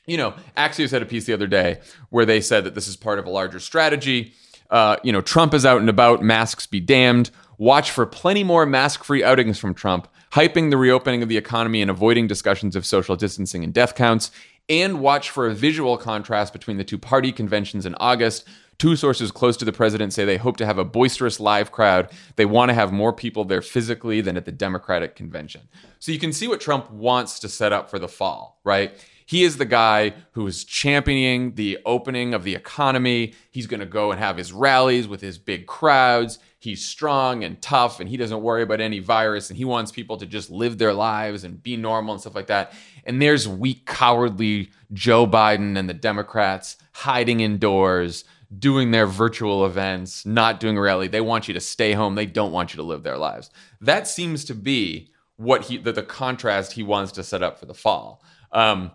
[0.07, 2.97] you know, Axios had a piece the other day where they said that this is
[2.97, 4.35] part of a larger strategy.
[4.71, 7.31] Uh, you know, Trump is out and about, masks be damned.
[7.59, 11.83] Watch for plenty more mask free outings from Trump hyping the reopening of the economy
[11.83, 14.31] and avoiding discussions of social distancing and death counts,
[14.69, 18.47] and watch for a visual contrast between the two party conventions in August.
[18.79, 22.11] Two sources close to the president say they hope to have a boisterous live crowd.
[22.37, 25.63] They want to have more people there physically than at the Democratic convention.
[25.99, 28.93] So you can see what Trump wants to set up for the fall, right?
[29.27, 33.35] He is the guy who is championing the opening of the economy.
[33.51, 37.61] He's going to go and have his rallies with his big crowds he's strong and
[37.61, 40.79] tough and he doesn't worry about any virus and he wants people to just live
[40.79, 42.73] their lives and be normal and stuff like that.
[43.05, 48.23] And there's weak, cowardly Joe Biden and the Democrats hiding indoors,
[48.57, 51.09] doing their virtual events, not doing a rally.
[51.09, 52.15] They want you to stay home.
[52.15, 53.51] They don't want you to live their lives.
[53.81, 57.67] That seems to be what he the, the contrast he wants to set up for
[57.67, 58.23] the fall.
[58.53, 58.93] Um,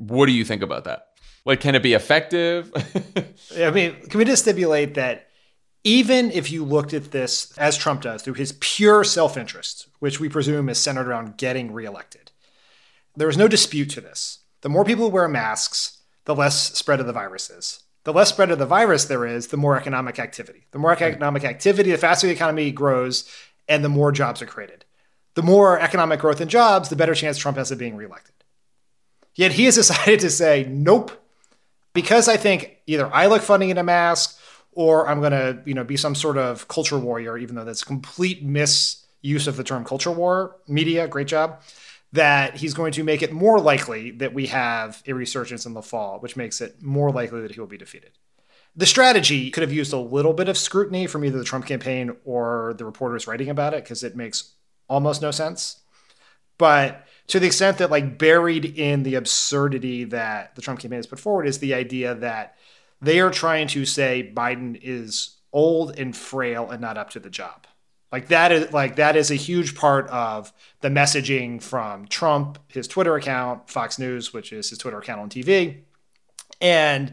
[0.00, 1.08] what do you think about that?
[1.44, 2.72] Like, can it be effective?
[3.56, 5.28] I mean, can we just stipulate that
[5.84, 10.20] even if you looked at this as Trump does through his pure self interest, which
[10.20, 12.30] we presume is centered around getting reelected,
[13.16, 14.40] there is no dispute to this.
[14.62, 17.82] The more people wear masks, the less spread of the virus is.
[18.04, 20.66] The less spread of the virus there is, the more economic activity.
[20.70, 23.30] The more economic activity, the faster the economy grows,
[23.68, 24.84] and the more jobs are created.
[25.34, 28.34] The more economic growth and jobs, the better chance Trump has of being reelected.
[29.40, 31.12] Yet he has decided to say, nope,
[31.94, 34.38] because I think either I look funny in a mask
[34.72, 37.80] or I'm going to, you know, be some sort of culture warrior, even though that's
[37.80, 40.56] a complete misuse of the term culture war.
[40.68, 41.62] Media, great job.
[42.12, 45.80] That he's going to make it more likely that we have a resurgence in the
[45.80, 48.10] fall, which makes it more likely that he will be defeated.
[48.76, 52.14] The strategy could have used a little bit of scrutiny from either the Trump campaign
[52.26, 54.52] or the reporters writing about it because it makes
[54.86, 55.80] almost no sense.
[56.58, 61.06] But to the extent that, like, buried in the absurdity that the Trump campaign has
[61.06, 62.56] put forward is the idea that
[63.00, 67.30] they are trying to say Biden is old and frail and not up to the
[67.30, 67.66] job.
[68.12, 72.88] Like that is like that is a huge part of the messaging from Trump, his
[72.88, 75.82] Twitter account, Fox News, which is his Twitter account on TV.
[76.60, 77.12] And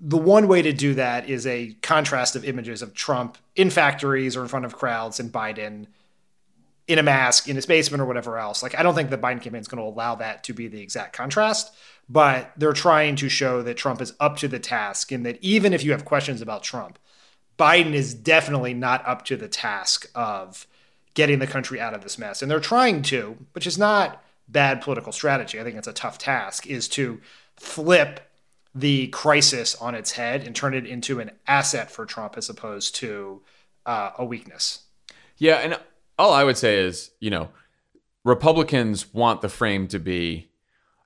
[0.00, 4.36] the one way to do that is a contrast of images of Trump in factories
[4.36, 5.86] or in front of crowds and Biden
[6.90, 8.62] in a mask in his basement or whatever else.
[8.62, 10.80] Like I don't think the Biden campaign is going to allow that to be the
[10.80, 11.72] exact contrast
[12.10, 15.72] but they're trying to show that Trump is up to the task and that even
[15.72, 16.98] if you have questions about Trump,
[17.56, 20.66] Biden is definitely not up to the task of
[21.14, 22.42] getting the country out of this mess.
[22.42, 25.60] And they're trying to, which is not bad political strategy.
[25.60, 27.20] I think it's a tough task, is to
[27.56, 28.28] flip
[28.74, 32.96] the crisis on its head and turn it into an asset for Trump as opposed
[32.96, 33.40] to
[33.86, 34.80] uh, a weakness.
[35.38, 35.56] Yeah.
[35.56, 35.78] And
[36.20, 37.48] all I would say is, you know,
[38.24, 40.50] Republicans want the frame to be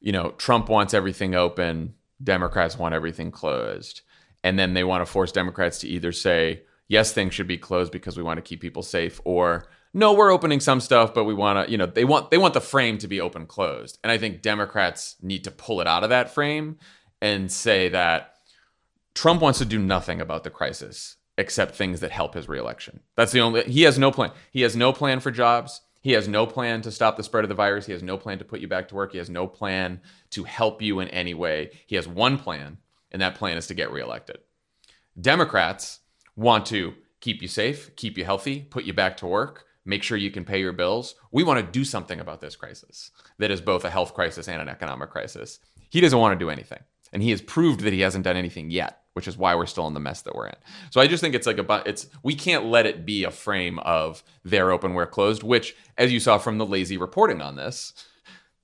[0.04, 4.02] you know, Trump wants everything open, Democrats want everything closed.
[4.44, 7.90] And then they want to force Democrats to either say, yes, things should be closed
[7.90, 11.32] because we want to keep people safe, or no, we're opening some stuff, but we
[11.32, 13.98] want to, you know, they want they want the frame to be open closed.
[14.04, 16.76] And I think Democrats need to pull it out of that frame
[17.22, 18.34] and say that
[19.14, 23.00] Trump wants to do nothing about the crisis except things that help his reelection.
[23.16, 24.30] That's the only he has no plan.
[24.50, 25.80] He has no plan for jobs.
[26.00, 27.86] He has no plan to stop the spread of the virus.
[27.86, 29.12] He has no plan to put you back to work.
[29.12, 31.70] He has no plan to help you in any way.
[31.86, 32.76] He has one plan,
[33.10, 34.38] and that plan is to get reelected.
[35.18, 36.00] Democrats
[36.36, 40.18] want to keep you safe, keep you healthy, put you back to work, make sure
[40.18, 41.14] you can pay your bills.
[41.32, 44.60] We want to do something about this crisis that is both a health crisis and
[44.60, 45.58] an economic crisis.
[45.88, 46.80] He doesn't want to do anything.
[47.14, 49.03] And he has proved that he hasn't done anything yet.
[49.14, 50.56] Which is why we're still in the mess that we're in.
[50.90, 53.78] So I just think it's like a it's we can't let it be a frame
[53.80, 57.92] of they're open, we're closed, which as you saw from the lazy reporting on this,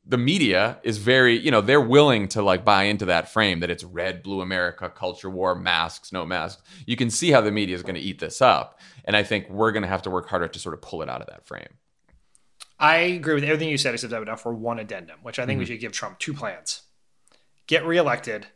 [0.04, 3.70] the media is very, you know, they're willing to like buy into that frame that
[3.70, 6.62] it's red, blue America, culture war, masks, no masks.
[6.86, 8.80] You can see how the media is going to eat this up.
[9.04, 11.08] And I think we're going to have to work harder to sort of pull it
[11.08, 11.78] out of that frame.
[12.78, 15.56] I agree with everything you said, except I would offer one addendum, which I think
[15.56, 15.60] mm-hmm.
[15.60, 16.82] we should give Trump two plans
[17.70, 18.48] get reelected,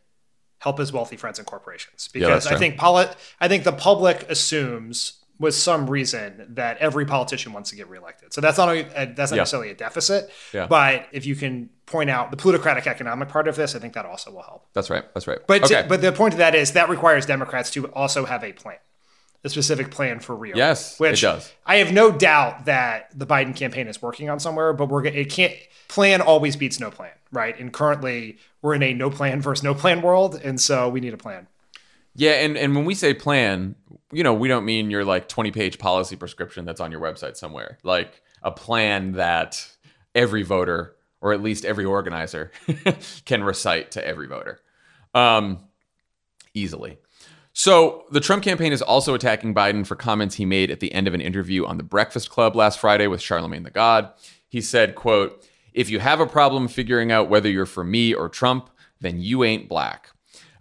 [0.59, 2.09] help his wealthy friends and corporations.
[2.11, 3.07] Because yeah, I think poli-
[3.39, 8.33] I think the public assumes with some reason that every politician wants to get reelected.
[8.33, 9.41] So that's not a, that's not yeah.
[9.41, 10.31] necessarily a deficit.
[10.53, 10.67] Yeah.
[10.67, 14.05] But if you can point out the plutocratic economic part of this, I think that
[14.05, 14.67] also will help.
[14.73, 15.03] That's right.
[15.13, 15.39] That's right.
[15.45, 15.83] But okay.
[15.83, 18.77] to, but the point of that is that requires Democrats to also have a plan.
[19.45, 20.57] A specific plan for real.
[20.57, 21.53] Yes, which it does.
[21.67, 25.29] I have no doubt that the Biden campaign is working on somewhere, but we're it
[25.29, 25.53] can't
[25.87, 27.57] plan always beats no plan, right?
[27.59, 31.13] And currently we're in a no plan versus no plan world, and so we need
[31.13, 31.47] a plan.
[32.15, 33.75] Yeah, and, and when we say plan,
[34.11, 37.37] you know, we don't mean your like 20 page policy prescription that's on your website
[37.37, 37.77] somewhere.
[37.83, 39.67] Like a plan that
[40.15, 42.51] every voter, or at least every organizer,
[43.25, 44.59] can recite to every voter
[45.13, 45.59] um,
[46.53, 46.97] easily.
[47.57, 51.07] So the Trump campaign is also attacking Biden for comments he made at the end
[51.07, 54.11] of an interview on the Breakfast Club last Friday with Charlemagne the God.
[54.49, 58.27] He said, quote, if you have a problem figuring out whether you're for me or
[58.27, 60.09] Trump, then you ain't black.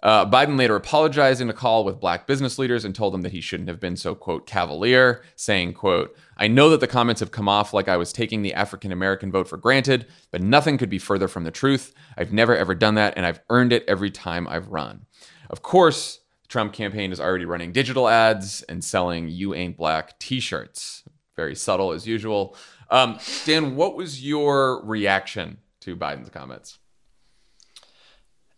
[0.05, 3.33] Uh, Biden later apologized in a call with black business leaders and told them that
[3.33, 7.33] he shouldn't have been so, quote, cavalier, saying, quote, I know that the comments have
[7.33, 10.91] come off like I was taking the African American vote for granted, but nothing could
[10.91, 11.93] be further from the truth.
[12.17, 15.07] I've never ever done that, and I've earned it every time I've run.
[15.51, 16.21] Of course,
[16.55, 21.03] Trump campaign is already running digital ads and selling You Ain't Black t shirts.
[21.35, 22.57] Very subtle as usual.
[22.91, 26.79] Um, Dan, what was your reaction to Biden's comments?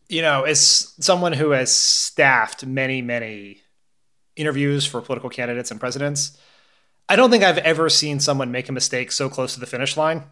[0.09, 3.63] you know, as someone who has staffed many, many
[4.37, 6.39] interviews for political candidates and presidents,
[7.09, 9.97] I don't think I've ever seen someone make a mistake so close to the finish
[9.97, 10.25] line.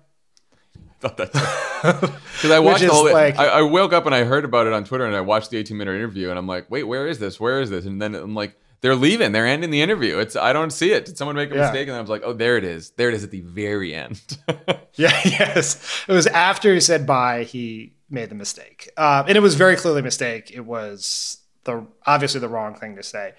[1.09, 3.13] Because I watched whole.
[3.13, 5.51] Like, I, I, woke up and I heard about it on Twitter, and I watched
[5.51, 7.39] the 18 minute interview, and I'm like, wait, where is this?
[7.39, 7.85] Where is this?
[7.85, 9.33] And then I'm like, they're leaving.
[9.33, 10.19] They're ending the interview.
[10.19, 11.07] It's I don't see it.
[11.07, 11.63] Did someone make a yeah.
[11.63, 11.89] mistake?
[11.89, 12.91] And I was like, oh, there it is.
[12.91, 14.21] There it is at the very end.
[14.95, 15.19] yeah.
[15.25, 16.05] Yes.
[16.07, 17.45] It was after he said bye.
[17.45, 20.51] He made the mistake, uh, and it was very clearly a mistake.
[20.53, 23.33] It was the obviously the wrong thing to say.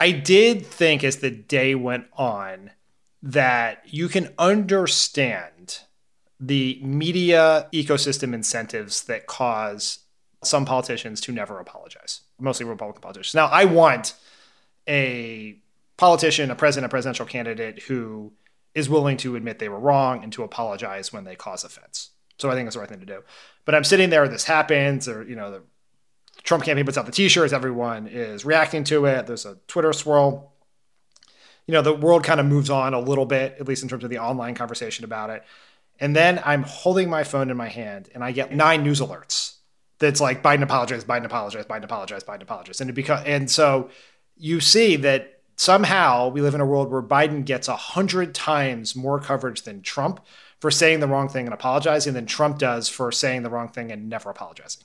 [0.00, 2.70] I did think as the day went on
[3.22, 5.80] that you can understand
[6.44, 10.00] the media ecosystem incentives that cause
[10.42, 13.34] some politicians to never apologize, mostly Republican politicians.
[13.34, 14.14] Now, I want
[14.88, 15.56] a
[15.96, 18.32] politician, a president, a presidential candidate who
[18.74, 22.10] is willing to admit they were wrong and to apologize when they cause offense.
[22.38, 23.22] So I think that's the right thing to do.
[23.64, 25.62] But I'm sitting there, this happens, or you know, the
[26.42, 29.28] Trump campaign puts out the T-shirts, everyone is reacting to it.
[29.28, 30.52] There's a Twitter swirl.
[31.68, 34.02] You know, the world kind of moves on a little bit, at least in terms
[34.02, 35.44] of the online conversation about it.
[36.02, 39.54] And then I'm holding my phone in my hand, and I get nine news alerts.
[40.00, 43.88] That's like Biden apologized, Biden apologized, Biden apologized, Biden apologized, and it becomes and so
[44.36, 48.96] you see that somehow we live in a world where Biden gets a hundred times
[48.96, 50.18] more coverage than Trump
[50.58, 53.92] for saying the wrong thing and apologizing than Trump does for saying the wrong thing
[53.92, 54.82] and never apologizing.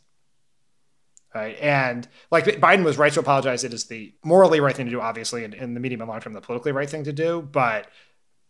[1.33, 1.57] Right.
[1.59, 3.63] And like Biden was right to apologize.
[3.63, 6.21] It is the morally right thing to do, obviously, and in the medium and long
[6.21, 7.41] term, the politically right thing to do.
[7.41, 7.87] But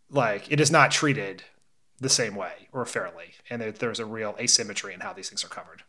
[0.10, 1.44] like it is not treated
[2.00, 3.34] the same way or fairly.
[3.50, 5.84] And there, there's a real asymmetry in how these things are covered.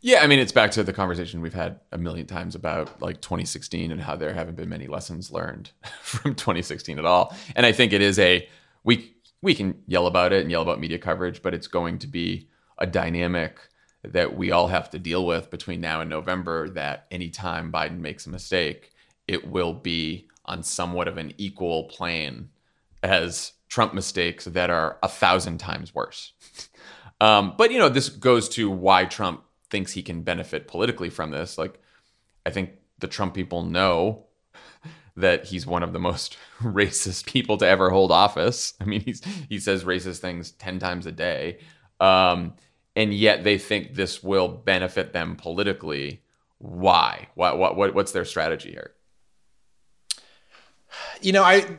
[0.00, 3.20] Yeah, I mean, it's back to the conversation we've had a million times about like
[3.20, 5.70] 2016 and how there haven't been many lessons learned
[6.02, 7.34] from 2016 at all.
[7.54, 8.48] And I think it is a
[8.84, 12.06] we we can yell about it and yell about media coverage, but it's going to
[12.06, 12.48] be
[12.78, 13.58] a dynamic
[14.02, 16.68] that we all have to deal with between now and November.
[16.68, 18.92] That anytime Biden makes a mistake,
[19.26, 22.50] it will be on somewhat of an equal plane
[23.02, 26.32] as Trump mistakes that are a thousand times worse.
[27.20, 31.30] um, but you know, this goes to why Trump thinks he can benefit politically from
[31.30, 31.58] this.
[31.58, 31.80] Like,
[32.44, 34.26] I think the Trump people know
[35.16, 38.74] that he's one of the most racist people to ever hold office.
[38.80, 41.58] I mean, he's he says racist things ten times a day,
[42.00, 42.54] um,
[42.94, 46.22] and yet they think this will benefit them politically.
[46.58, 47.28] Why?
[47.34, 47.58] What?
[47.58, 47.76] What?
[47.76, 48.92] what what's their strategy here?
[51.20, 51.78] You know, I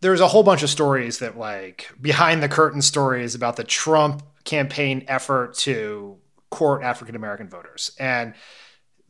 [0.00, 4.22] there's a whole bunch of stories that like behind the curtain stories about the Trump
[4.44, 6.16] campaign effort to
[6.50, 8.34] court African American voters, and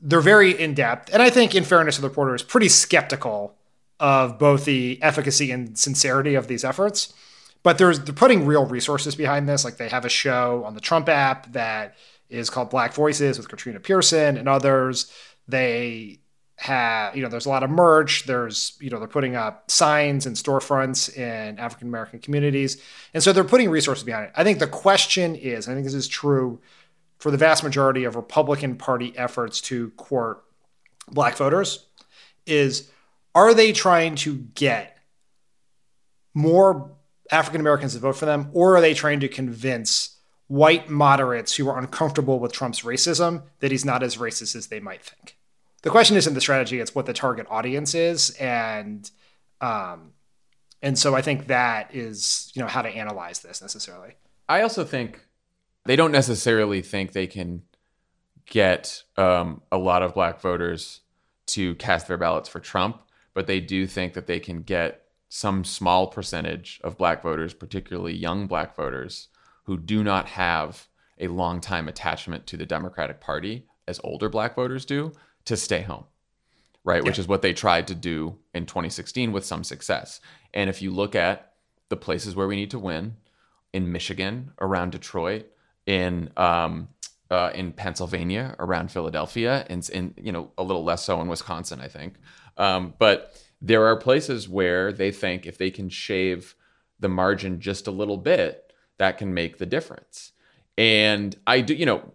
[0.01, 1.13] they're very in depth.
[1.13, 3.55] And I think, in fairness to the reporter, is pretty skeptical
[3.99, 7.15] of both the efficacy and sincerity of these efforts.
[7.63, 9.65] But they're putting real resources behind this.
[9.65, 11.97] Like they have a show on the Trump app that
[12.29, 15.11] is called Black Voices with Katrina Pierson and others.
[15.49, 16.21] They
[16.57, 18.25] have you know there's a lot of merch.
[18.25, 22.81] There's you know they're putting up signs and storefronts in african american communities.
[23.13, 24.33] And so they're putting resources behind it.
[24.35, 26.59] I think the question is i think this is true
[27.19, 30.45] for the vast majority of republican party efforts to court
[31.11, 31.87] black voters
[32.47, 32.91] is
[33.35, 34.99] are they trying to get
[36.33, 36.91] more
[37.31, 40.17] african americans to vote for them or are they trying to convince
[40.49, 44.81] white moderates who are uncomfortable with trump's racism that he's not as racist as they
[44.81, 45.37] might think
[45.83, 49.11] the question isn't the strategy; it's what the target audience is, and
[49.61, 50.13] um,
[50.83, 54.15] and so I think that is you know how to analyze this necessarily.
[54.49, 55.27] I also think
[55.85, 57.63] they don't necessarily think they can
[58.47, 61.01] get um, a lot of black voters
[61.47, 63.03] to cast their ballots for Trump,
[63.35, 68.15] but they do think that they can get some small percentage of black voters, particularly
[68.15, 69.29] young black voters,
[69.65, 74.55] who do not have a long time attachment to the Democratic Party as older black
[74.55, 75.13] voters do,
[75.47, 76.05] to stay home,
[76.85, 77.03] right?
[77.03, 77.09] Yeah.
[77.09, 80.21] Which is what they tried to do in 2016 with some success.
[80.55, 81.55] And if you look at
[81.89, 83.17] the places where we need to win
[83.73, 85.47] in Michigan, around Detroit,
[85.87, 86.89] in um,
[87.31, 91.81] uh, in Pennsylvania, around Philadelphia, and in you know a little less so in Wisconsin,
[91.81, 92.15] I think.
[92.57, 96.55] Um, but there are places where they think if they can shave
[96.99, 100.33] the margin just a little bit, that can make the difference.
[100.79, 102.13] And I do, you know,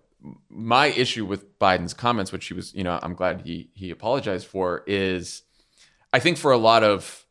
[0.50, 4.48] my issue with Biden's comments, which he was, you know, I'm glad he he apologized
[4.48, 5.44] for, is
[6.14, 7.26] I think for a lot of,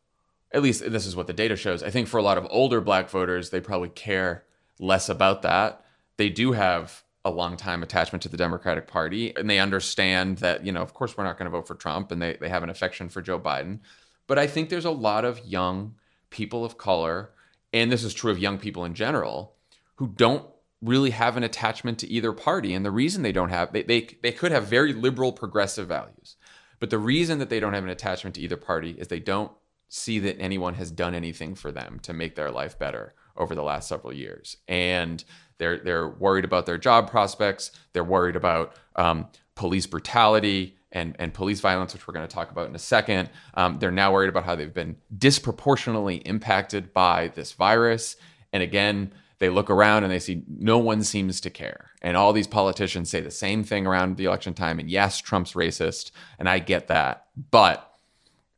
[0.51, 1.83] at least this is what the data shows.
[1.83, 4.43] I think for a lot of older Black voters, they probably care
[4.79, 5.85] less about that.
[6.17, 10.65] They do have a long time attachment to the Democratic Party, and they understand that,
[10.65, 12.63] you know, of course, we're not going to vote for Trump, and they they have
[12.63, 13.79] an affection for Joe Biden.
[14.27, 15.95] But I think there's a lot of young
[16.29, 17.31] people of color,
[17.71, 19.53] and this is true of young people in general,
[19.95, 20.45] who don't
[20.81, 22.73] really have an attachment to either party.
[22.73, 26.35] And the reason they don't have, they, they, they could have very liberal progressive values.
[26.79, 29.51] But the reason that they don't have an attachment to either party is they don't
[29.87, 33.63] see that anyone has done anything for them to make their life better over the
[33.63, 34.57] last several years.
[34.67, 35.23] And
[35.59, 37.71] they're, they're worried about their job prospects.
[37.93, 42.51] They're worried about um, police brutality and, and police violence, which we're going to talk
[42.51, 43.29] about in a second.
[43.53, 48.15] Um, they're now worried about how they've been disproportionately impacted by this virus.
[48.51, 51.89] And again, they look around and they see no one seems to care.
[52.03, 54.79] And all these politicians say the same thing around the election time.
[54.79, 56.11] And yes, Trump's racist.
[56.37, 57.25] And I get that.
[57.49, 57.91] But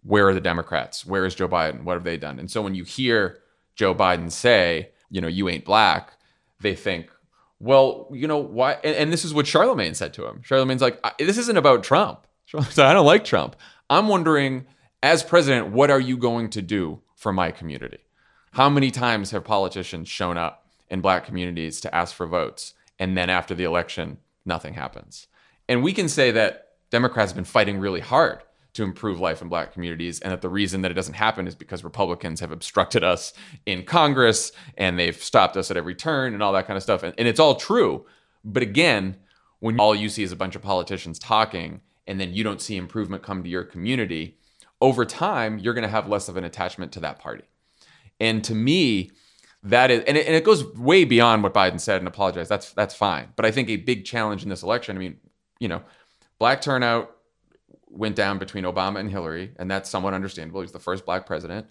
[0.04, 1.06] where are the Democrats?
[1.06, 1.84] Where is Joe Biden?
[1.84, 2.38] What have they done?
[2.38, 3.40] And so when you hear
[3.76, 6.12] Joe Biden say, you know, you ain't black,
[6.60, 7.10] they think,
[7.60, 8.74] well, you know, why?
[8.84, 10.42] And, and this is what Charlemagne said to him.
[10.44, 12.28] Charlemagne's like, this isn't about Trump.
[12.54, 13.56] I don't like Trump.
[13.90, 14.66] I'm wondering,
[15.02, 18.00] as president, what are you going to do for my community?
[18.52, 20.63] How many times have politicians shown up
[20.94, 22.76] in black communities to ask for votes.
[23.00, 25.28] And then after the election, nothing happens.
[25.68, 29.50] And we can say that Democrats have been fighting really hard to improve life in
[29.50, 33.04] black communities and that the reason that it doesn't happen is because Republicans have obstructed
[33.04, 33.34] us
[33.66, 37.02] in Congress and they've stopped us at every turn and all that kind of stuff.
[37.02, 38.06] And, and it's all true.
[38.46, 39.18] But again,
[39.60, 42.78] when all you see is a bunch of politicians talking and then you don't see
[42.78, 44.38] improvement come to your community,
[44.80, 47.46] over time, you're going to have less of an attachment to that party.
[48.20, 49.12] And to me,
[49.64, 52.50] that is and it, and it goes way beyond what Biden said and apologized.
[52.50, 53.30] That's that's fine.
[53.36, 55.18] But I think a big challenge in this election, I mean,
[55.60, 55.82] you know,
[56.38, 57.16] black turnout
[57.88, 60.62] went down between Obama and Hillary, and that's somewhat understandable.
[60.62, 61.68] He's the first black president.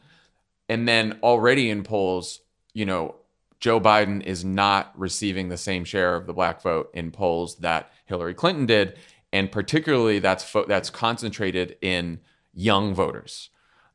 [0.69, 2.41] And then already in polls,
[2.73, 3.17] you know,
[3.61, 7.93] Joe Biden is not receiving the same share of the black vote in polls that
[8.07, 8.97] Hillary Clinton did,
[9.33, 12.21] and particularly that's fo- that's concentrated in
[12.55, 13.51] young voters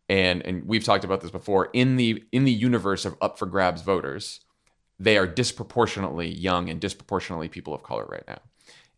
[0.09, 3.45] and and we've talked about this before in the in the universe of up for
[3.45, 4.41] grabs voters
[4.99, 8.39] they are disproportionately young and disproportionately people of color right now.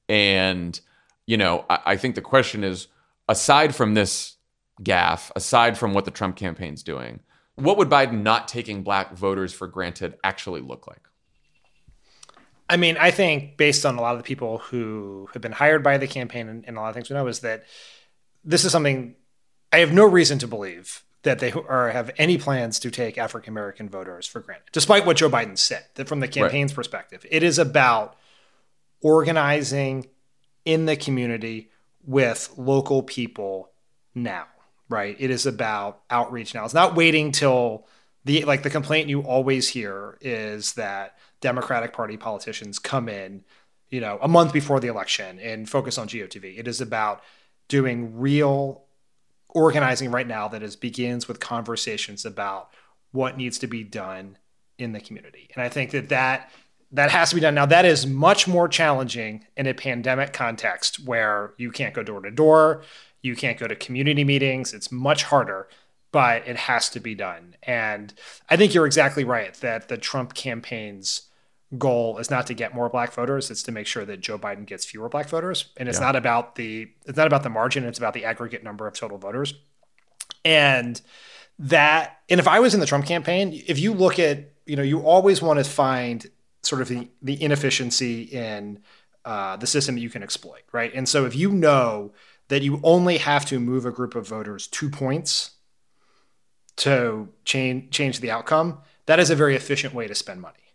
[0.07, 0.80] And
[1.26, 2.88] you know I, I think the question is
[3.28, 4.36] aside from this
[4.82, 7.20] gaffe aside from what the trump campaign's doing
[7.55, 11.10] what would biden not taking black voters for granted actually look like?
[12.70, 15.84] I mean, I think based on a lot of the people who have been hired
[15.84, 17.64] by the campaign and, and a lot of things we know is that
[18.43, 19.16] this is something
[19.72, 23.53] I have no reason to believe that they are have any plans to take African
[23.53, 25.86] American voters for granted, despite what Joe Biden said.
[25.95, 26.76] That from the campaign's right.
[26.76, 28.15] perspective, it is about
[29.01, 30.07] organizing
[30.65, 31.72] in the community
[32.05, 33.72] with local people
[34.15, 34.45] now.
[34.88, 35.15] Right?
[35.20, 36.65] It is about outreach now.
[36.65, 37.86] It's not waiting till
[38.26, 43.43] the like the complaint you always hear is that Democratic Party politicians come in,
[43.89, 46.57] you know, a month before the election and focus on GOTV.
[46.57, 47.22] It is about
[47.67, 48.84] doing real
[49.50, 52.70] organizing right now that is begins with conversations about
[53.12, 54.38] what needs to be done
[54.78, 55.50] in the community.
[55.56, 56.52] And I think that that
[56.91, 57.54] that has to be done.
[57.54, 62.22] Now that is much more challenging in a pandemic context where you can't go door
[62.22, 62.84] to door,
[63.22, 64.74] You can't go to community meetings.
[64.74, 65.68] It's much harder,
[66.12, 67.56] but it has to be done.
[67.64, 68.14] And
[68.50, 71.24] I think you're exactly right that the Trump campaign's
[71.78, 74.65] goal is not to get more black voters it's to make sure that joe biden
[74.65, 75.65] gets fewer black voters.
[75.78, 76.05] And it's yeah.
[76.05, 79.17] not about the it's not about the margin it's about the aggregate number of total
[79.17, 79.53] voters.
[80.43, 80.99] And
[81.59, 84.84] that and if i was in the trump campaign if you look at you know
[84.84, 86.28] you always want to find
[86.61, 88.80] sort of the the inefficiency in
[89.26, 90.91] uh, the system that you can exploit right?
[90.93, 92.13] And so if you know
[92.47, 95.51] that you only have to move a group of voters two points
[96.78, 100.68] to change change the outcome that is a very efficient way to spend money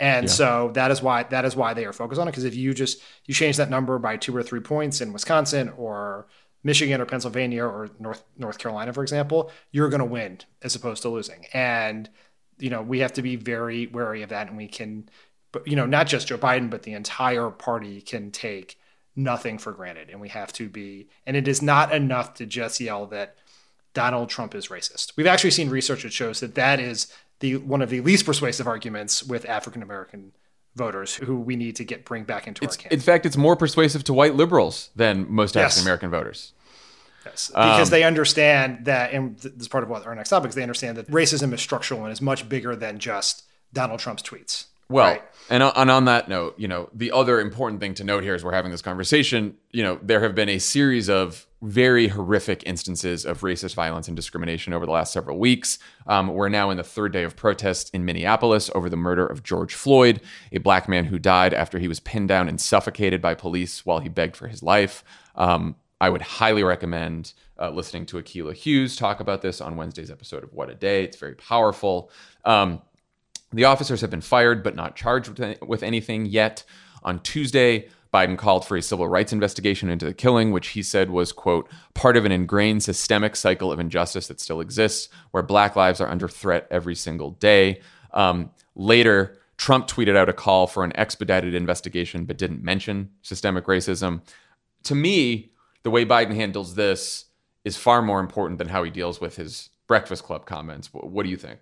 [0.00, 0.32] and yeah.
[0.32, 2.32] so that is why that is why they are focused on it.
[2.32, 5.68] Because if you just you change that number by two or three points in Wisconsin
[5.76, 6.26] or
[6.64, 11.02] Michigan or Pennsylvania or North North Carolina, for example, you're going to win as opposed
[11.02, 11.44] to losing.
[11.52, 12.08] And
[12.58, 15.08] you know we have to be very wary of that, and we can,
[15.52, 18.78] but you know not just Joe Biden, but the entire party can take
[19.14, 21.08] nothing for granted, and we have to be.
[21.26, 23.36] And it is not enough to just yell that
[23.92, 25.12] Donald Trump is racist.
[25.16, 28.66] We've actually seen research that shows that that is the one of the least persuasive
[28.66, 30.32] arguments with African American
[30.76, 32.92] voters who we need to get bring back into it's, our camp.
[32.92, 35.72] In fact, it's more persuasive to white liberals than most yes.
[35.72, 36.52] African American voters.
[37.26, 40.48] Yes, because um, they understand that, and this is part of what our next topic
[40.48, 40.54] is.
[40.54, 44.66] They understand that racism is structural and is much bigger than just Donald Trump's tweets.
[44.90, 45.22] Well, right?
[45.48, 48.44] and, and on that note, you know, the other important thing to note here as
[48.44, 53.24] we're having this conversation, you know, there have been a series of very horrific instances
[53.24, 55.78] of racist violence and discrimination over the last several weeks.
[56.06, 59.42] Um, we're now in the third day of protests in Minneapolis over the murder of
[59.42, 60.20] George Floyd,
[60.50, 64.00] a black man who died after he was pinned down and suffocated by police while
[64.00, 65.04] he begged for his life.
[65.36, 70.10] Um, I would highly recommend uh, listening to Akilah Hughes talk about this on Wednesday's
[70.10, 71.04] episode of What a Day.
[71.04, 72.10] It's very powerful.
[72.44, 72.80] Um,
[73.52, 76.64] the officers have been fired but not charged with anything yet.
[77.02, 81.10] On Tuesday, Biden called for a civil rights investigation into the killing, which he said
[81.10, 85.76] was, quote, part of an ingrained systemic cycle of injustice that still exists, where black
[85.76, 87.80] lives are under threat every single day.
[88.12, 93.66] Um, later, Trump tweeted out a call for an expedited investigation, but didn't mention systemic
[93.66, 94.22] racism.
[94.84, 97.26] To me, the way Biden handles this
[97.64, 100.88] is far more important than how he deals with his Breakfast Club comments.
[100.92, 101.60] What do you think?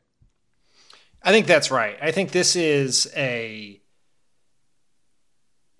[1.23, 1.97] I think that's right.
[2.01, 3.81] I think this is a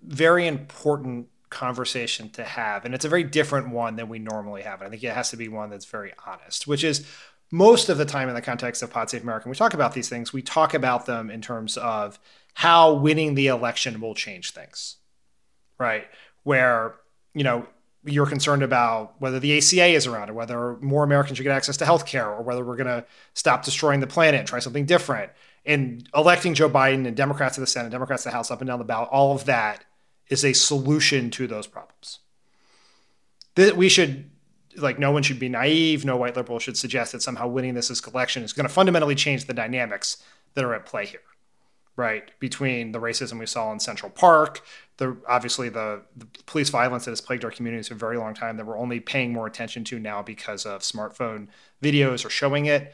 [0.01, 2.85] very important conversation to have.
[2.85, 4.81] And it's a very different one than we normally have.
[4.81, 7.05] And I think it has to be one that's very honest, which is
[7.51, 10.31] most of the time in the context of Pod America, we talk about these things,
[10.31, 12.19] we talk about them in terms of
[12.53, 14.97] how winning the election will change things,
[15.79, 16.05] right?
[16.43, 16.95] Where,
[17.33, 17.65] you know,
[18.11, 21.77] you're concerned about whether the ACA is around or whether more Americans should get access
[21.77, 24.85] to health care or whether we're going to stop destroying the planet and try something
[24.85, 25.31] different.
[25.65, 28.67] And electing Joe Biden and Democrats to the Senate, Democrats to the House, up and
[28.67, 29.85] down the ballot, all of that
[30.29, 32.19] is a solution to those problems.
[33.55, 34.29] That we should
[34.77, 36.05] like no one should be naive.
[36.05, 39.15] No white liberal should suggest that somehow winning this as collection is going to fundamentally
[39.15, 40.17] change the dynamics
[40.53, 41.21] that are at play here,
[41.95, 42.31] right?
[42.39, 44.61] Between the racism we saw in Central Park,
[44.99, 48.33] the obviously the, the police violence that has plagued our communities for a very long
[48.33, 51.47] time that we're only paying more attention to now because of smartphone
[51.81, 52.93] videos or showing it.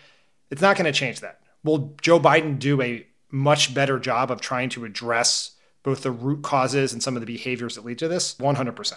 [0.51, 1.41] It's not going to change that.
[1.64, 5.51] Will Joe Biden do a much better job of trying to address
[5.84, 8.93] both the root causes and some of the behaviors that lead to this 100%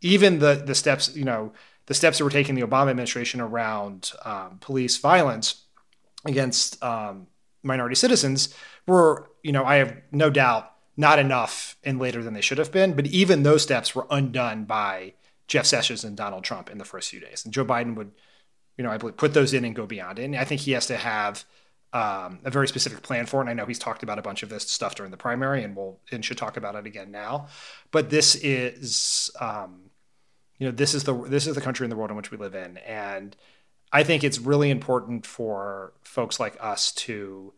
[0.00, 1.52] even the the steps you know
[1.86, 5.62] the steps that were taking the obama administration around um, police violence
[6.24, 7.26] against um,
[7.62, 8.54] minority citizens
[8.86, 10.69] were you know i have no doubt
[11.00, 14.64] not enough and later than they should have been but even those steps were undone
[14.64, 15.12] by
[15.48, 18.12] jeff sessions and donald trump in the first few days and joe biden would
[18.76, 20.72] you know i believe put those in and go beyond it and i think he
[20.72, 21.44] has to have
[21.92, 23.42] um, a very specific plan for it.
[23.42, 25.74] And I know he's talked about a bunch of this stuff during the primary, and
[25.74, 27.48] we'll and should talk about it again now.
[27.90, 29.90] But this is, um,
[30.58, 32.38] you know, this is the this is the country and the world in which we
[32.38, 33.36] live in, and
[33.92, 37.52] I think it's really important for folks like us to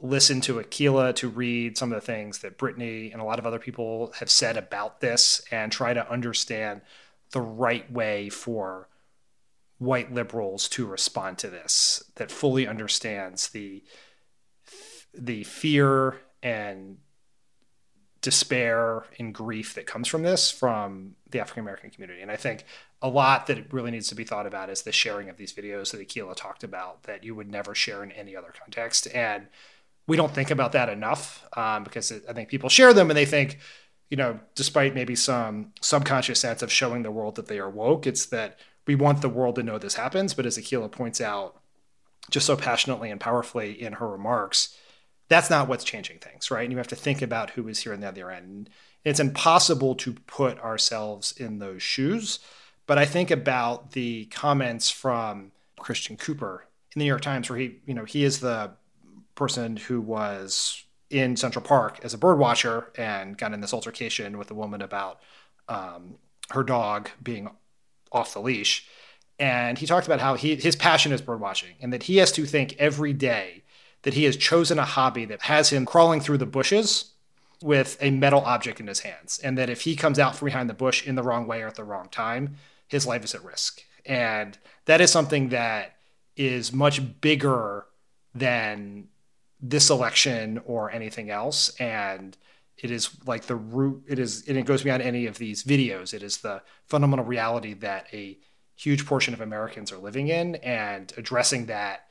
[0.00, 3.46] listen to Akilah, to read some of the things that Brittany and a lot of
[3.46, 6.82] other people have said about this, and try to understand
[7.32, 8.88] the right way for
[9.78, 13.82] white liberals to respond to this that fully understands the
[15.14, 16.98] the fear and
[18.20, 22.20] despair and grief that comes from this from the African American community.
[22.20, 22.64] And I think
[23.00, 25.92] a lot that really needs to be thought about is the sharing of these videos
[25.92, 29.06] that Akilah talked about that you would never share in any other context.
[29.14, 29.46] And
[30.08, 33.16] we don't think about that enough um, because it, I think people share them and
[33.16, 33.58] they think,
[34.10, 38.06] you know, despite maybe some subconscious sense of showing the world that they are woke,
[38.06, 40.32] it's that we want the world to know this happens.
[40.32, 41.60] But as Akilah points out
[42.30, 44.76] just so passionately and powerfully in her remarks,
[45.28, 46.62] that's not what's changing things, right?
[46.62, 48.70] And you have to think about who is here on the other end.
[49.04, 52.38] It's impossible to put ourselves in those shoes.
[52.86, 57.58] But I think about the comments from Christian Cooper in the New York Times, where
[57.58, 58.70] he, you know, he is the
[59.38, 64.36] person who was in Central Park as a bird watcher and got in this altercation
[64.36, 65.20] with a woman about
[65.68, 66.16] um,
[66.50, 67.48] her dog being
[68.12, 68.86] off the leash.
[69.38, 72.32] And he talked about how he his passion is bird watching and that he has
[72.32, 73.62] to think every day
[74.02, 77.12] that he has chosen a hobby that has him crawling through the bushes
[77.62, 79.38] with a metal object in his hands.
[79.42, 81.68] And that if he comes out from behind the bush in the wrong way or
[81.68, 82.56] at the wrong time,
[82.88, 83.82] his life is at risk.
[84.04, 85.96] And that is something that
[86.36, 87.86] is much bigger
[88.34, 89.08] than
[89.60, 91.70] this election or anything else.
[91.80, 92.36] And
[92.76, 96.14] it is like the root, it is, and it goes beyond any of these videos.
[96.14, 98.38] It is the fundamental reality that a
[98.76, 102.06] huge portion of Americans are living in, and addressing that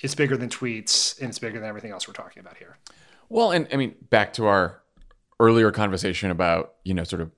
[0.00, 2.78] is bigger than tweets and it's bigger than everything else we're talking about here.
[3.28, 4.80] Well, and I mean, back to our
[5.40, 7.30] earlier conversation about, you know, sort of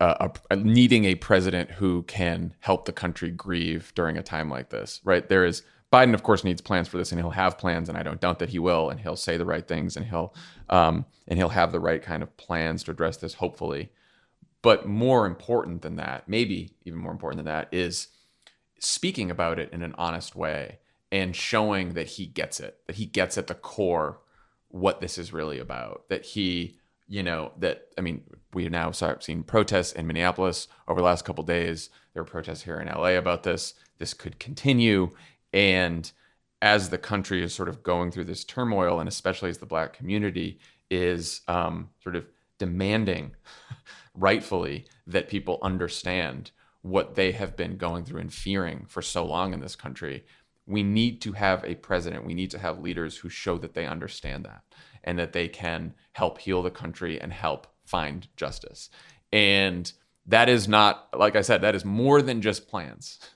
[0.00, 4.70] uh, a, needing a president who can help the country grieve during a time like
[4.70, 5.28] this, right?
[5.28, 5.62] There is
[5.94, 8.40] Biden, of course, needs plans for this, and he'll have plans, and I don't doubt
[8.40, 10.34] that he will, and he'll say the right things, and he'll
[10.68, 13.92] um, and he'll have the right kind of plans to address this, hopefully.
[14.60, 18.08] But more important than that, maybe even more important than that, is
[18.80, 20.78] speaking about it in an honest way
[21.12, 24.18] and showing that he gets it, that he gets at the core
[24.68, 26.76] what this is really about, that he,
[27.06, 31.24] you know, that I mean, we have now seen protests in Minneapolis over the last
[31.24, 31.88] couple days.
[32.12, 33.74] There were protests here in LA about this.
[33.98, 35.10] This could continue,
[35.54, 36.10] and
[36.60, 39.92] as the country is sort of going through this turmoil, and especially as the Black
[39.92, 40.58] community
[40.90, 42.26] is um, sort of
[42.58, 43.36] demanding
[44.14, 46.50] rightfully that people understand
[46.82, 50.24] what they have been going through and fearing for so long in this country.
[50.66, 52.26] We need to have a president.
[52.26, 54.62] We need to have leaders who show that they understand that
[55.04, 58.90] and that they can help heal the country and help find justice.
[59.32, 59.92] And
[60.26, 63.20] that is not, like I said, that is more than just plans.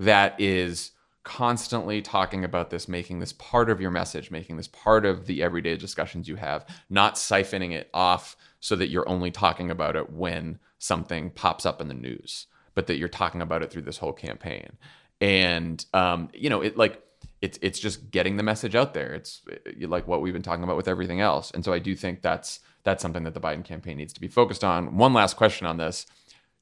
[0.00, 0.92] That is
[1.28, 5.42] constantly talking about this, making this part of your message, making this part of the
[5.42, 10.10] everyday discussions you have, not siphoning it off so that you're only talking about it
[10.10, 13.98] when something pops up in the news, but that you're talking about it through this
[13.98, 14.78] whole campaign.
[15.20, 17.02] And um, you know, it like
[17.42, 19.12] it's it's just getting the message out there.
[19.12, 19.42] It's
[19.82, 21.50] like what we've been talking about with everything else.
[21.50, 24.28] And so I do think that's that's something that the Biden campaign needs to be
[24.28, 24.96] focused on.
[24.96, 26.06] One last question on this: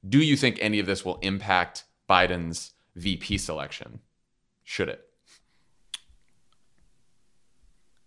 [0.06, 4.00] Do you think any of this will impact Biden's VP selection?
[4.66, 5.00] Should it?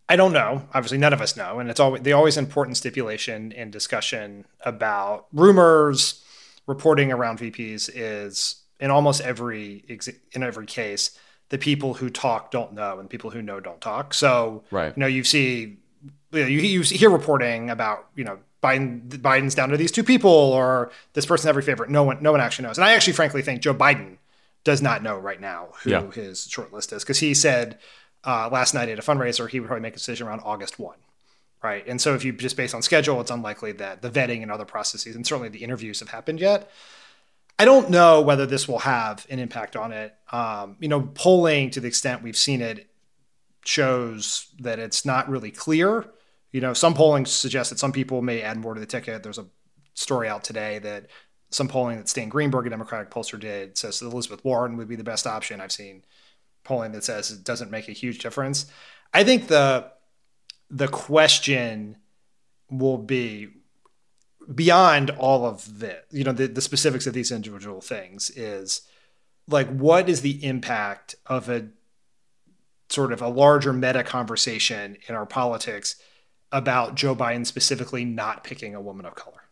[0.10, 0.68] I don't know.
[0.74, 5.28] Obviously, none of us know, and it's always the always important stipulation in discussion about
[5.32, 6.24] rumors,
[6.68, 9.86] reporting around VPs is in almost every
[10.34, 14.14] in every case the people who talk don't know, and people who know don't talk.
[14.14, 14.94] So, right.
[14.96, 15.78] you know, you see,
[16.32, 20.04] you, know, you, you hear reporting about you know Biden Biden's down to these two
[20.04, 21.90] people or this person's every favorite.
[21.90, 24.18] No one no one actually knows, and I actually frankly think Joe Biden
[24.64, 26.12] does not know right now who yeah.
[26.12, 27.80] his short list is because he said
[28.26, 30.96] uh, last night at a fundraiser he would probably make a decision around August 1.
[31.62, 31.86] Right.
[31.88, 34.66] And so if you just based on schedule, it's unlikely that the vetting and other
[34.66, 36.72] processes and certainly the interviews have happened yet.
[37.58, 40.16] I don't know whether this will have an impact on it.
[40.32, 42.90] Um, you know, polling to the extent we've seen it
[43.66, 46.06] shows that it's not really clear.
[46.54, 49.24] You know, some polling suggests that some people may add more to the ticket.
[49.24, 49.48] There's a
[49.94, 51.08] story out today that
[51.50, 54.96] some polling that Stan Greenberg, a Democratic pollster, did says that Elizabeth Warren would be
[54.96, 55.62] the best option.
[55.62, 56.04] I've seen
[56.64, 58.68] polling that says it doesn't make a huge difference.
[59.14, 59.92] I think the
[60.70, 61.98] the question
[62.70, 63.50] will be
[64.54, 68.82] beyond all of the you know the, the specifics of these individual things is
[69.48, 71.68] like what is the impact of a
[72.90, 75.96] sort of a larger meta conversation in our politics
[76.52, 79.44] about Joe Biden specifically not picking a woman of color.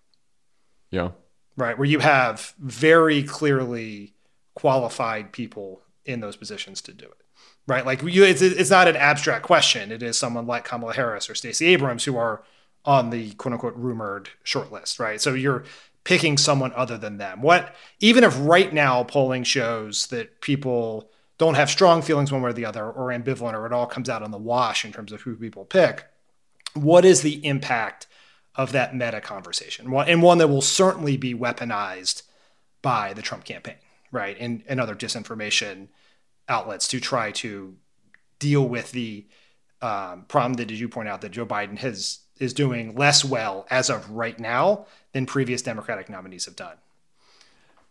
[0.89, 1.11] Yeah
[1.57, 1.77] right?
[1.77, 4.13] Where you have very clearly
[4.55, 7.23] qualified people in those positions to do it,
[7.67, 7.85] right?
[7.85, 9.91] Like you, it's, it's not an abstract question.
[9.91, 12.43] It is someone like Kamala Harris or Stacey Abrams who are
[12.85, 15.19] on the quote unquote rumored short list, right?
[15.19, 15.65] So you're
[16.05, 17.41] picking someone other than them.
[17.41, 22.51] What, even if right now polling shows that people don't have strong feelings one way
[22.51, 25.11] or the other or ambivalent or it all comes out on the wash in terms
[25.11, 26.05] of who people pick,
[26.73, 28.06] what is the impact
[28.57, 32.23] of that meta conversation, and one that will certainly be weaponized
[32.81, 33.75] by the Trump campaign,
[34.11, 35.87] right, and, and other disinformation
[36.49, 37.75] outlets to try to
[38.39, 39.25] deal with the
[39.81, 43.65] um, problem that, as you point out, that Joe Biden has is doing less well
[43.69, 46.77] as of right now than previous Democratic nominees have done.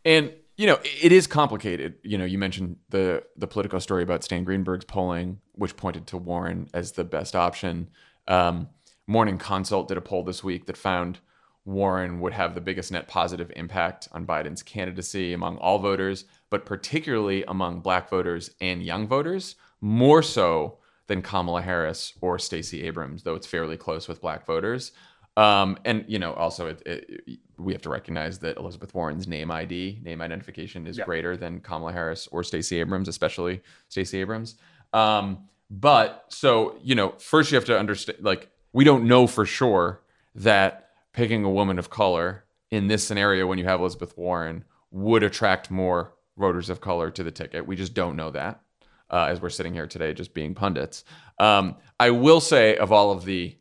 [0.04, 1.96] And you know, it is complicated.
[2.02, 6.16] You know, you mentioned the the Politico story about Stan Greenberg's polling, which pointed to
[6.16, 7.90] Warren as the best option.
[8.26, 8.68] Um,
[9.07, 11.20] Morning Consult did a poll this week that found
[11.64, 16.64] Warren would have the biggest net positive impact on Biden's candidacy among all voters, but
[16.64, 20.78] particularly among black voters and young voters, more so
[21.09, 24.92] than Kamala Harris or Stacey Abrams, though it's fairly close with black voters.
[25.36, 29.50] Um, and you know, also it, it, we have to recognize that Elizabeth Warren's name
[29.50, 34.57] ID, name identification, is greater than Kamala Harris or Stacey Abrams, especially Stacey Abrams.
[34.92, 39.47] Um, but so you know, first you have to understand, like we don't know for
[39.47, 40.03] sure
[40.35, 45.22] that picking a woman of color in this scenario when you have Elizabeth Warren would
[45.22, 47.66] attract more voters of color to the ticket.
[47.66, 48.61] We just don't know that
[49.09, 51.05] uh, as we're sitting here today, just being pundits.
[51.39, 53.57] Um, I will say, of all of the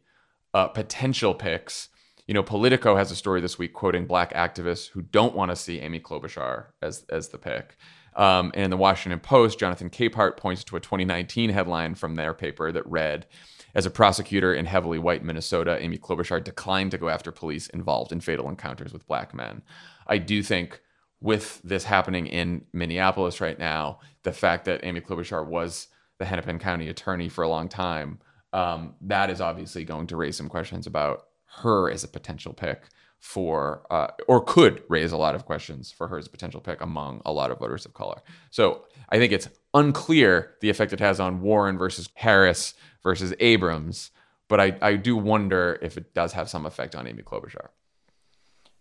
[0.54, 1.88] uh, potential picks,
[2.28, 5.56] you know, Politico has a story this week quoting black activists who don't want to
[5.56, 7.78] see Amy Klobuchar as as the pick.
[8.18, 12.34] Um, and in the Washington Post, Jonathan Capehart points to a 2019 headline from their
[12.34, 13.28] paper that read,
[13.76, 18.12] as a prosecutor in heavily white Minnesota, Amy Klobuchar declined to go after police involved
[18.12, 19.62] in fatal encounters with black men.
[20.08, 20.82] I do think
[21.20, 25.88] with this happening in Minneapolis right now, the fact that Amy Klobuchar was
[26.20, 28.20] the Hennepin County attorney for a long time,
[28.54, 31.26] um, that is obviously going to raise some questions about
[31.62, 32.84] her as a potential pick
[33.20, 36.80] for, uh, or could raise a lot of questions for her as a potential pick
[36.80, 38.22] among a lot of voters of color.
[38.52, 44.12] So I think it's unclear the effect it has on Warren versus Harris versus Abrams,
[44.50, 47.68] but I, I do wonder if it does have some effect on Amy Klobuchar.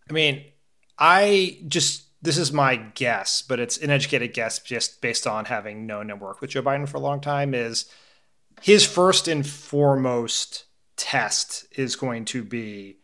[0.09, 0.45] I mean,
[0.99, 5.87] I just this is my guess, but it's an educated guess just based on having
[5.87, 7.55] known and worked with Joe Biden for a long time.
[7.55, 7.85] Is
[8.63, 10.65] his first and foremost
[10.97, 12.97] test is going to be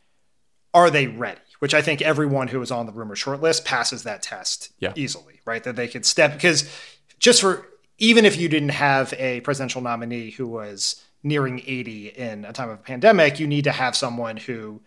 [0.72, 1.40] are they ready?
[1.58, 4.94] Which I think everyone who is on the rumor shortlist passes that test yeah.
[4.96, 5.62] easily, right?
[5.62, 6.70] That they could step because
[7.18, 7.66] just for
[7.98, 12.70] even if you didn't have a presidential nominee who was nearing 80 in a time
[12.70, 14.80] of pandemic, you need to have someone who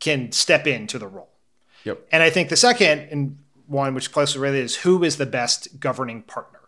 [0.00, 1.30] can step into the role.
[1.84, 2.08] Yep.
[2.12, 5.80] And I think the second and one which closely related is who is the best
[5.80, 6.60] governing partner,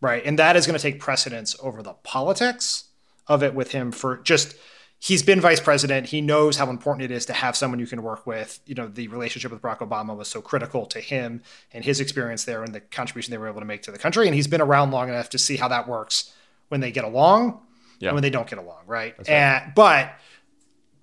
[0.00, 0.24] right?
[0.24, 2.84] And that is going to take precedence over the politics
[3.26, 4.54] of it with him for just
[4.98, 6.06] he's been vice president.
[6.06, 8.60] He knows how important it is to have someone you can work with.
[8.66, 11.42] You know, the relationship with Barack Obama was so critical to him
[11.72, 14.26] and his experience there and the contribution they were able to make to the country.
[14.26, 16.32] And he's been around long enough to see how that works
[16.68, 17.60] when they get along
[17.98, 18.08] yeah.
[18.08, 19.16] and when they don't get along, right?
[19.18, 19.28] right.
[19.28, 20.14] And but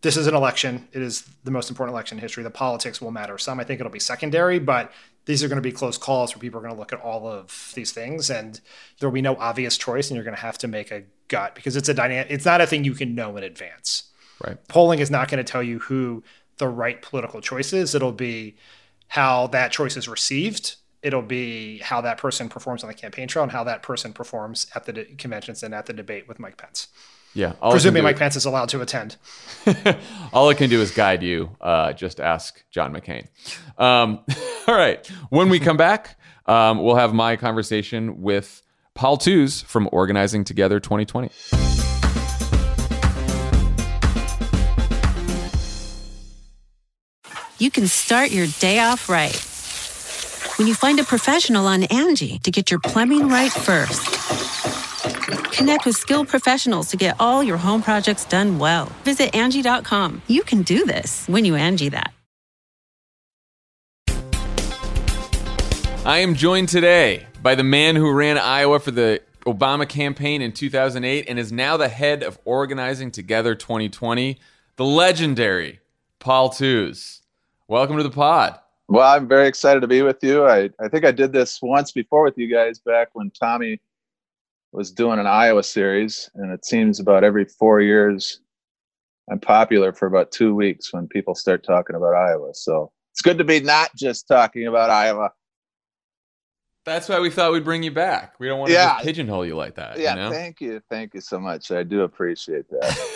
[0.02, 0.88] this is an election.
[0.92, 2.44] It is the most important election in history.
[2.44, 3.60] The politics will matter some.
[3.60, 4.92] I think it'll be secondary, but
[5.26, 7.28] these are going to be close calls where people are going to look at all
[7.28, 8.60] of these things and
[9.00, 11.56] there will be no obvious choice and you're going to have to make a gut
[11.56, 14.04] because it's a dynamic it's not a thing you can know in advance.
[14.46, 14.58] Right.
[14.68, 16.24] Polling is not going to tell you who
[16.58, 17.96] the right political choice is.
[17.96, 18.58] It'll be
[19.08, 23.44] how that choice is received it'll be how that person performs on the campaign trail
[23.44, 26.58] and how that person performs at the de- conventions and at the debate with Mike
[26.58, 26.88] Pence.
[27.36, 29.18] Yeah, presuming Mike Pence is allowed to attend.
[30.34, 31.56] all it can do is guide you.
[31.60, 33.28] Uh, just ask John McCain.
[33.78, 34.20] Um,
[34.68, 38.62] all right, when we come back, um, we'll have my conversation with
[38.94, 41.32] Paul Tewes from Organizing Together 2020.
[47.58, 49.53] You can start your day off right
[50.58, 54.04] when you find a professional on Angi to get your plumbing right first.
[55.54, 58.86] Connect with skilled professionals to get all your home projects done well.
[59.04, 60.22] Visit Angi.com.
[60.28, 62.14] You can do this when you Angi that.
[66.06, 70.52] I am joined today by the man who ran Iowa for the Obama campaign in
[70.52, 74.38] 2008 and is now the head of Organizing Together 2020,
[74.76, 75.80] the legendary
[76.20, 77.22] Paul Tewes.
[77.68, 78.60] Welcome to the pod.
[78.88, 80.46] Well, I'm very excited to be with you.
[80.46, 83.80] I, I think I did this once before with you guys back when Tommy
[84.72, 88.42] was doing an Iowa series, and it seems about every four years
[89.32, 92.54] I'm popular for about two weeks when people start talking about Iowa.
[92.54, 95.32] So it's good to be not just talking about Iowa.
[96.86, 98.34] That's why we thought we'd bring you back.
[98.40, 99.00] We don't want to yeah.
[99.00, 99.98] pigeonhole you like that.
[99.98, 100.32] Yeah, you know?
[100.32, 101.72] thank you, thank you so much.
[101.72, 103.08] I do appreciate that.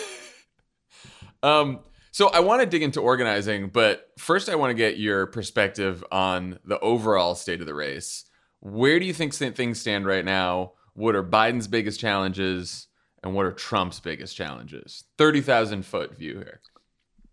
[1.42, 1.80] um,
[2.10, 6.04] so I want to dig into organizing, but first I want to get your perspective
[6.10, 8.24] on the overall state of the race.
[8.60, 10.72] Where do you think things stand right now?
[10.94, 12.88] What are Biden's biggest challenges
[13.22, 15.04] and what are Trump's biggest challenges?
[15.16, 16.60] 30,000 foot view here.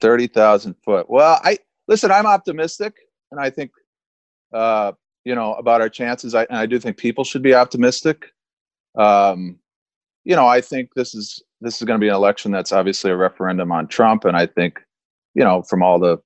[0.02, 1.10] 30,000 foot.
[1.10, 1.58] Well, I
[1.88, 2.96] listen, I'm optimistic
[3.32, 3.72] and I think
[4.54, 4.92] uh,
[5.26, 6.36] you know, about our chances.
[6.36, 8.32] I and I do think people should be optimistic.
[8.96, 9.60] Um,
[10.26, 13.12] you know, I think this is this is going to be an election that's obviously
[13.12, 14.82] a referendum on Trump, and I think,
[15.34, 16.18] you know, from all the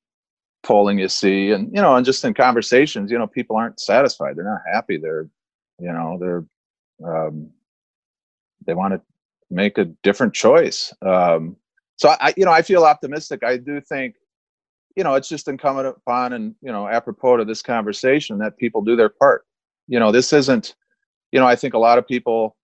[0.64, 4.36] polling you see, and you know, and just in conversations, you know, people aren't satisfied.
[4.36, 4.97] They're not happy.
[4.97, 5.28] They're,
[5.80, 6.45] you know, they're
[7.08, 7.50] um,
[8.66, 9.02] they want to
[9.52, 10.93] make a different choice.
[11.06, 11.56] Um,
[11.97, 13.43] so I, you know, I feel optimistic.
[13.43, 14.16] I do think
[15.00, 18.82] you know, it's just incumbent upon and, you know, apropos to this conversation that people
[18.82, 19.45] do their part.
[19.88, 20.76] You know, this isn't,
[21.32, 22.58] you know, I think a lot of people,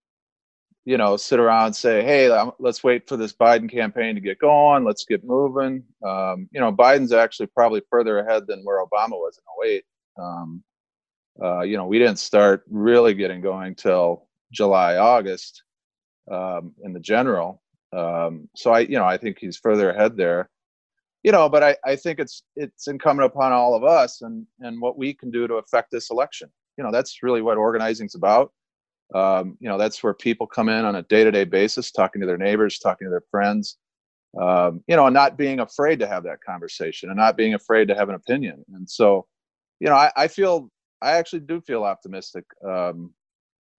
[0.86, 4.40] you know, sit around and say, hey, let's wait for this Biden campaign to get
[4.40, 4.84] going.
[4.84, 5.84] Let's get moving.
[6.06, 9.84] Um, you know, Biden's actually probably further ahead than where Obama was in 08.
[10.18, 10.64] Um,
[11.44, 15.64] uh, you know, we didn't start really getting going till July, August
[16.32, 17.64] um, in the general.
[17.92, 20.50] Um, so I, you know, I think he's further ahead there.
[21.24, 24.80] You know, but I, I think it's it's incumbent upon all of us and and
[24.80, 26.52] what we can do to affect this election.
[26.78, 28.52] You know, that's really what organizing's about.
[29.14, 32.38] Um, you know, that's where people come in on a day-to-day basis, talking to their
[32.38, 33.78] neighbors, talking to their friends.
[34.40, 37.88] Um, you know, and not being afraid to have that conversation and not being afraid
[37.88, 38.66] to have an opinion.
[38.74, 39.28] And so,
[39.80, 40.70] you know, I, I feel
[41.02, 42.44] I actually do feel optimistic.
[42.68, 43.14] Um,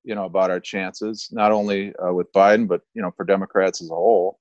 [0.07, 3.83] you know about our chances, not only uh, with Biden, but you know for Democrats
[3.83, 4.39] as a whole.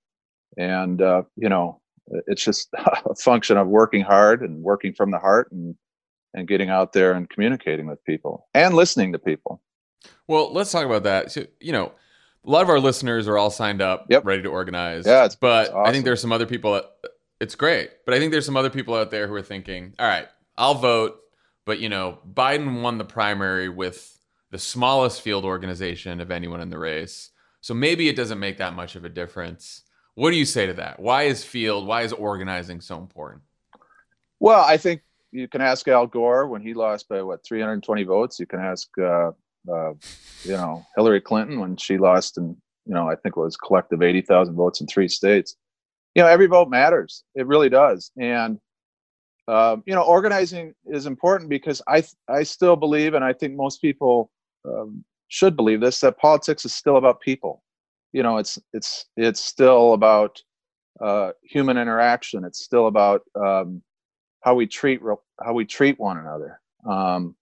[0.57, 1.81] And uh, you know,
[2.27, 2.69] it's just
[3.05, 5.75] a function of working hard and working from the heart and
[6.33, 9.61] and getting out there and communicating with people and listening to people.
[10.27, 11.31] Well, let's talk about that.
[11.31, 11.91] So, you know,
[12.45, 14.25] a lot of our listeners are all signed up, yep.
[14.25, 15.05] ready to organize.
[15.05, 15.89] Yeah, it's, but it's awesome.
[15.89, 16.73] I think there's some other people.
[16.73, 16.85] That,
[17.39, 20.07] it's great, but I think there's some other people out there who are thinking, "All
[20.07, 21.19] right, I'll vote,
[21.65, 24.15] but you know, Biden won the primary with
[24.55, 27.31] the smallest field organization of anyone in the race.
[27.59, 29.81] So maybe it doesn't make that much of a difference.
[30.13, 30.97] What do you say to that?
[30.97, 33.41] Why is field, why is organizing so important?
[34.39, 35.01] Well, I think
[35.33, 38.39] you can ask Al Gore when he lost by what 320 votes.
[38.39, 39.31] You can ask, uh,
[39.69, 39.93] uh,
[40.43, 42.55] you know, Hillary Clinton when she lost in,
[42.85, 45.55] you know, I think it was collective 80,000 votes in three states.
[46.13, 47.23] You know, every vote matters.
[47.35, 48.11] It really does.
[48.19, 48.59] And
[49.47, 53.79] um, you know, organizing is important because I I still believe, and I think most
[53.79, 54.31] people
[54.67, 57.61] um, should believe this that politics is still about people
[58.15, 60.41] you know it's it's it's still about
[61.01, 63.81] uh, human interaction it's still about um,
[64.39, 65.01] how we treat
[65.43, 67.35] how we treat one another um,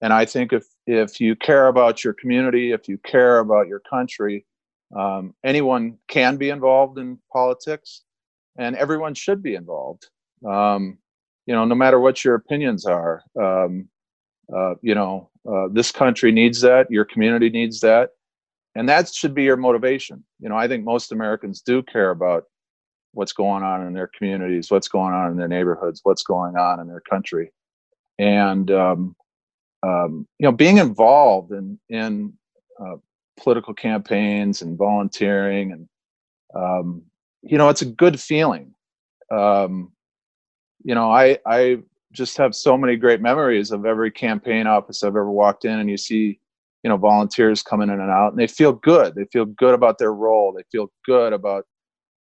[0.00, 3.80] and i think if if you care about your community if you care about your
[3.80, 4.44] country
[4.94, 8.02] um, anyone can be involved in politics
[8.56, 10.08] and everyone should be involved.
[10.46, 10.98] Um,
[11.46, 13.88] you know no matter what your opinions are um,
[14.54, 18.10] uh, you know uh, this country needs that your community needs that
[18.74, 20.24] and that should be your motivation.
[20.40, 22.44] You know i think most americans do care about
[23.12, 26.80] what's going on in their communities what's going on in their neighborhoods what's going on
[26.80, 27.52] in their country.
[28.18, 29.16] And um,
[29.84, 32.32] um, you know being involved in in
[32.80, 32.96] uh,
[33.36, 35.88] political campaigns and volunteering and
[36.54, 37.02] um,
[37.42, 38.74] you know it's a good feeling
[39.30, 39.92] um,
[40.84, 41.78] you know i i
[42.14, 45.90] just have so many great memories of every campaign office I've ever walked in, and
[45.90, 46.38] you see,
[46.82, 49.14] you know, volunteers coming in and out, and they feel good.
[49.14, 50.52] They feel good about their role.
[50.52, 51.66] They feel good about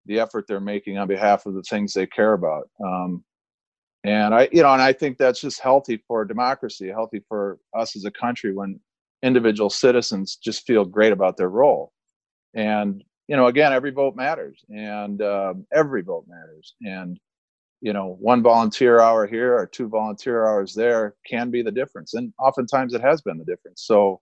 [0.06, 2.68] the effort they're making on behalf of the things they care about.
[2.84, 3.22] Um,
[4.04, 7.94] and I, you know, and I think that's just healthy for democracy, healthy for us
[7.94, 8.80] as a country when
[9.22, 11.92] individual citizens just feel great about their role.
[12.54, 17.18] And you know, again, every vote matters, and um, every vote matters, and
[17.80, 22.14] you know one volunteer hour here or two volunteer hours there can be the difference.
[22.14, 23.84] And oftentimes it has been the difference.
[23.86, 24.20] So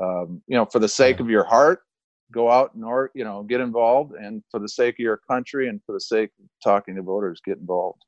[0.00, 1.80] um, you know for the sake of your heart
[2.32, 4.14] go out and or you know get involved.
[4.14, 7.40] And for the sake of your country and for the sake of talking to voters
[7.44, 8.04] get involved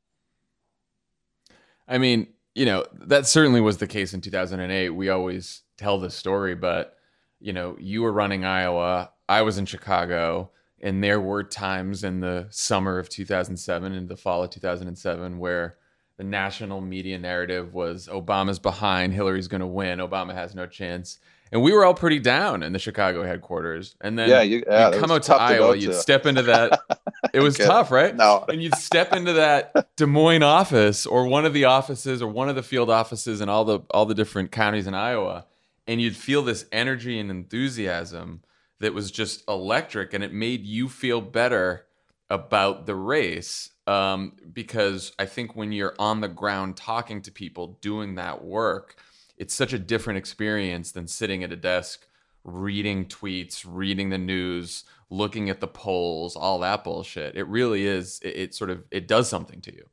[1.89, 6.15] i mean you know that certainly was the case in 2008 we always tell this
[6.15, 6.97] story but
[7.41, 12.21] you know you were running iowa i was in chicago and there were times in
[12.21, 15.77] the summer of 2007 and the fall of 2007 where
[16.17, 21.19] the national media narrative was Obama's behind, Hillary's going to win, Obama has no chance.
[21.53, 23.95] And we were all pretty down in the Chicago headquarters.
[24.01, 26.81] And then yeah, you, yeah, come out to Iowa, to you'd step into that.
[27.33, 28.15] It was tough, right?
[28.15, 28.45] No.
[28.49, 32.49] And you'd step into that Des Moines office or one of the offices or one
[32.49, 35.45] of the field offices in all the all the different counties in Iowa,
[35.87, 38.43] and you'd feel this energy and enthusiasm
[38.79, 41.87] that was just electric and it made you feel better
[42.31, 47.79] about the race um, because I think when you're on the ground talking to people
[47.81, 48.97] doing that work,
[49.37, 52.07] it's such a different experience than sitting at a desk
[52.45, 57.37] reading tweets, reading the news, looking at the polls, all that bullshit.
[57.37, 58.21] It really is.
[58.23, 59.89] It, it sort of it does something to you.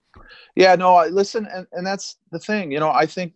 [0.56, 0.76] Yeah.
[0.76, 1.04] No.
[1.08, 2.72] Listen, and and that's the thing.
[2.72, 3.34] You know, I think.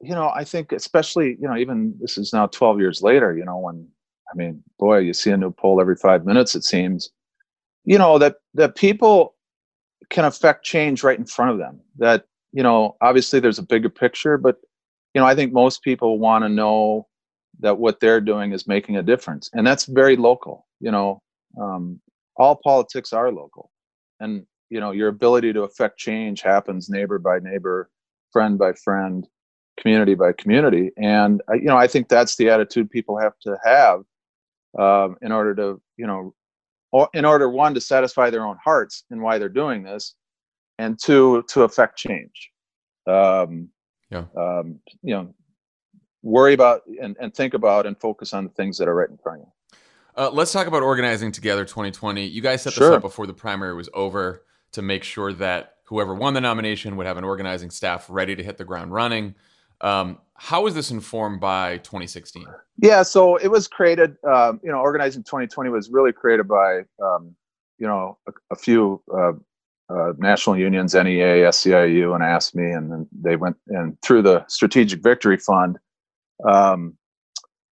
[0.00, 3.34] You know, I think especially you know even this is now 12 years later.
[3.38, 3.88] You know, when
[4.30, 7.10] I mean, boy, you see a new poll every five minutes, it seems.
[7.84, 9.34] You know, that that people
[10.10, 11.80] can affect change right in front of them.
[11.98, 14.56] That, you know, obviously there's a bigger picture, but
[15.14, 17.06] you know, I think most people want to know
[17.60, 19.48] that what they're doing is making a difference.
[19.52, 20.66] And that's very local.
[20.80, 21.22] You know,
[21.60, 22.00] um,
[22.36, 23.70] all politics are local.
[24.20, 27.90] And you know your ability to affect change happens neighbor by neighbor
[28.32, 29.26] friend by friend
[29.80, 34.00] community by community and you know i think that's the attitude people have to have
[34.78, 36.34] um, in order to you know
[37.12, 40.14] in order one to satisfy their own hearts and why they're doing this
[40.78, 42.50] and two to affect change
[43.06, 43.68] um,
[44.10, 44.24] yeah.
[44.36, 45.34] um, you know
[46.22, 49.18] worry about and, and think about and focus on the things that are right in
[49.18, 49.78] front of you
[50.16, 53.74] uh, let's talk about organizing together 2020 you guys set this up before the primary
[53.74, 58.06] was over to make sure that whoever won the nomination would have an organizing staff
[58.08, 59.34] ready to hit the ground running
[59.80, 62.44] um, how was this informed by 2016
[62.78, 64.16] Yeah, so it was created.
[64.24, 67.34] Um, you know, organizing 2020 was really created by um,
[67.78, 69.32] you know a, a few uh,
[69.90, 75.02] uh, national unions, NEA, SEIU, and AFSCME, and then they went and through the Strategic
[75.02, 75.78] Victory Fund.
[76.48, 76.96] Um,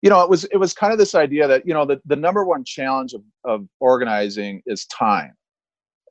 [0.02, 2.16] you know, it was it was kind of this idea that you know the, the
[2.16, 5.34] number one challenge of, of organizing is time.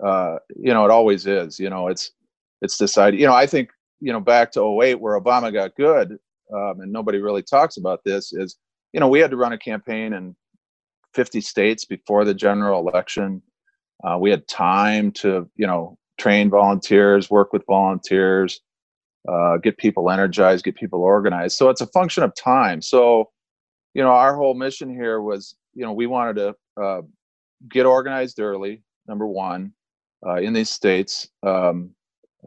[0.05, 1.61] Uh, you know, it always is.
[1.61, 2.11] You know, it's
[2.61, 3.21] it's this idea.
[3.21, 3.71] You know, I think
[4.01, 6.19] you know back to 08 where Obama got good,
[6.53, 8.57] um, and nobody really talks about this is
[8.93, 10.35] you know we had to run a campaign in
[11.15, 13.41] 50 states before the general election
[14.03, 18.61] uh, we had time to you know train volunteers work with volunteers
[19.29, 21.57] uh, get people energized get people organized.
[21.57, 22.83] So it's a function of time.
[22.83, 23.31] So
[23.95, 27.03] you know our whole mission here was you know we wanted to uh,
[27.69, 29.73] get organized early number one
[30.27, 31.91] uh, in these states um,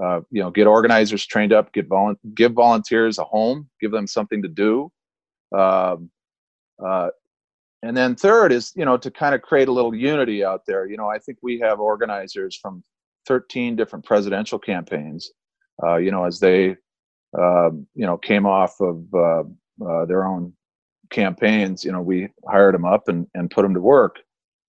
[0.01, 4.07] uh, you know get organizers trained up get volu- give volunteers a home give them
[4.07, 4.91] something to do.
[5.57, 6.11] Um,
[6.83, 7.09] uh,
[7.83, 10.87] and then third is you know to kind of create a little unity out there.
[10.87, 12.83] You know i think we have organizers from
[13.27, 15.31] 13 different presidential campaigns
[15.83, 16.75] uh, you know as they
[17.37, 19.43] um, you know came off of uh,
[19.85, 20.53] uh, their own
[21.09, 24.19] campaigns you know we hired them up and, and put them to work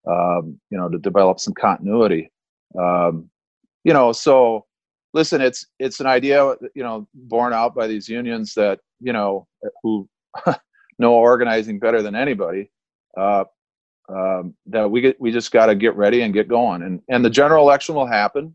[0.09, 2.31] um, you know to develop some continuity.
[2.79, 3.31] Um,
[3.85, 4.67] you know so
[5.15, 9.47] listen it's it's an idea you know born out by these unions that you know
[9.83, 10.09] who
[10.99, 12.71] know organizing better than anybody
[13.19, 13.45] uh,
[14.09, 16.83] um, that we get we just got to get ready and get going.
[16.83, 18.55] And and the general election will happen.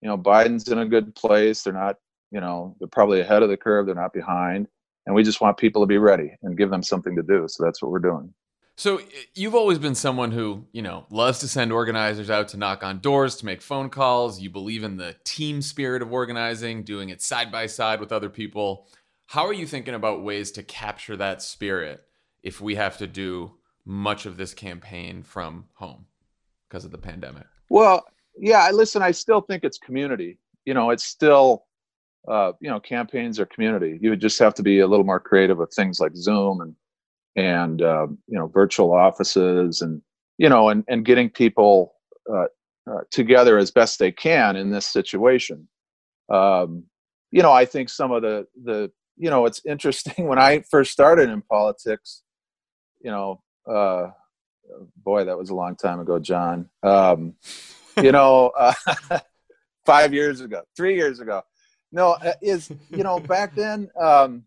[0.00, 1.62] You know biden's in a good place.
[1.62, 1.96] They're not
[2.30, 3.86] you know they're probably ahead of the curve.
[3.86, 4.68] They're not behind.
[5.06, 7.46] And we just want people to be ready and give them something to do.
[7.48, 8.32] So that's what we're doing.
[8.76, 9.00] So
[9.34, 13.00] you've always been someone who, you know, loves to send organizers out to knock on
[13.00, 14.40] doors, to make phone calls.
[14.40, 18.30] You believe in the team spirit of organizing, doing it side by side with other
[18.30, 18.86] people.
[19.26, 22.02] How are you thinking about ways to capture that spirit
[22.42, 23.52] if we have to do
[23.84, 26.06] much of this campaign from home
[26.68, 27.46] because of the pandemic?
[27.68, 28.04] Well,
[28.36, 30.38] yeah, listen, I still think it's community.
[30.64, 31.64] You know, it's still
[32.28, 33.98] uh, you know, campaigns are community.
[34.00, 36.74] You would just have to be a little more creative with things like Zoom and
[37.36, 40.02] and um, you know, virtual offices and
[40.38, 41.94] you know, and and getting people
[42.30, 42.46] uh,
[42.90, 45.68] uh, together as best they can in this situation.
[46.28, 46.84] Um,
[47.30, 50.92] you know, I think some of the the you know, it's interesting when I first
[50.92, 52.22] started in politics.
[53.02, 54.10] You know, uh,
[55.04, 56.68] boy, that was a long time ago, Jon.
[56.82, 57.34] Um,
[58.02, 58.72] you know, uh,
[59.86, 61.42] five years ago, three years ago.
[61.92, 64.44] No, uh, is you know back then, um,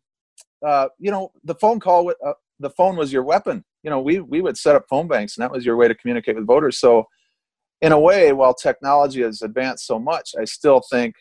[0.65, 3.63] uh, you know, the phone call, with, uh, the phone was your weapon.
[3.83, 5.95] You know, we we would set up phone banks, and that was your way to
[5.95, 6.79] communicate with voters.
[6.79, 7.07] So,
[7.81, 11.15] in a way, while technology has advanced so much, I still think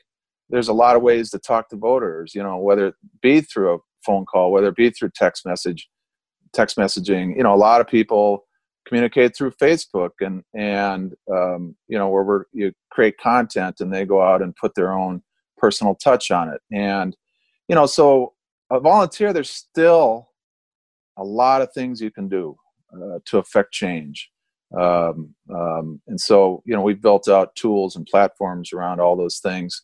[0.49, 2.35] there's a lot of ways to talk to voters.
[2.35, 5.89] You know, whether it be through a phone call, whether it be through text message,
[6.53, 7.37] text messaging.
[7.37, 8.45] You know, a lot of people
[8.87, 14.05] communicate through Facebook and and um, you know where we're, you create content and they
[14.05, 15.23] go out and put their own
[15.57, 16.61] personal touch on it.
[16.73, 17.17] And
[17.69, 18.35] you know, so
[18.71, 20.29] a volunteer, there's still
[21.17, 22.57] a lot of things you can do
[22.95, 24.31] uh, to affect change.
[24.79, 29.39] Um, um, and so you know we've built out tools and platforms around all those
[29.39, 29.83] things.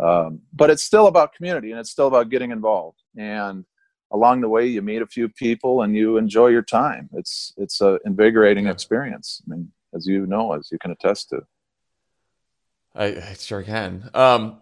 [0.00, 3.64] Um, but it's still about community and it's still about getting involved and
[4.12, 7.80] along the way you meet a few people and you enjoy your time it's it's
[7.80, 8.72] a invigorating Yeah.
[8.72, 11.40] experience i mean as you know as you can attest to
[12.94, 14.10] I, I sure can.
[14.14, 14.60] Um,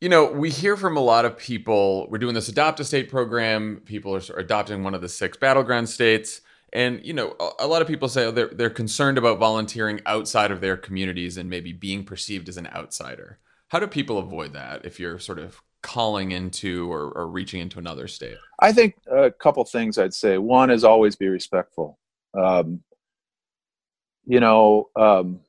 [0.00, 2.06] you know, we hear from a lot of people.
[2.08, 3.82] We're doing this adopt a state program.
[3.84, 6.40] People are sort of adopting one of the six battleground states,
[6.72, 10.00] and you know, a, a lot of people say oh, they're they're concerned about volunteering
[10.06, 13.38] outside of their communities and maybe being perceived as an outsider.
[13.68, 17.78] How do people avoid that if you're sort of calling into or, or reaching into
[17.78, 18.36] another state?
[18.60, 20.38] i think a couple things i'd say.
[20.38, 21.98] One is always be respectful.
[22.38, 22.82] Um,
[24.26, 25.40] you know um,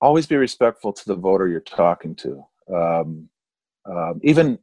[0.00, 2.44] always be respectful to the voter you're talking to.
[2.72, 3.28] Um,
[3.84, 4.58] um, even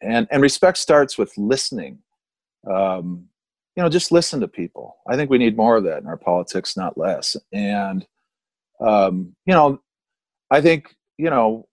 [0.00, 1.98] and and respect starts with listening.
[2.70, 3.28] Um,
[3.76, 4.96] you know just listen to people.
[5.08, 7.36] I think we need more of that in our politics not less.
[7.52, 8.06] And
[8.80, 9.80] um, you know
[10.50, 11.68] i think you know,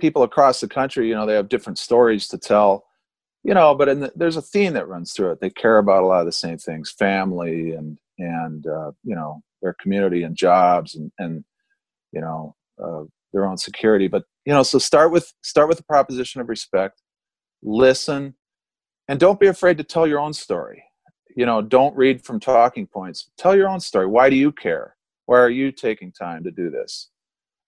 [0.00, 2.86] people across the country, you know, they have different stories to tell,
[3.44, 5.40] you know, but the, there's a theme that runs through it.
[5.40, 9.42] They care about a lot of the same things, family and, and, uh, you know,
[9.62, 11.44] their community and jobs and, and,
[12.12, 14.08] you know, uh, their own security.
[14.08, 17.02] But, you know, so start with, start with the proposition of respect,
[17.62, 18.34] listen,
[19.08, 20.82] and don't be afraid to tell your own story.
[21.36, 23.30] You know, don't read from talking points.
[23.36, 24.06] Tell your own story.
[24.06, 24.96] Why do you care?
[25.26, 27.10] Why are you taking time to do this?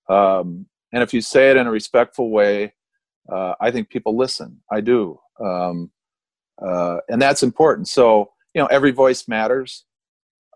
[0.09, 2.75] Um, and if you say it in a respectful way,
[3.31, 4.61] uh, I think people listen.
[4.71, 5.19] I do.
[5.43, 5.91] Um,
[6.61, 7.89] uh, and that's important.
[7.89, 9.85] So, you know, every voice matters.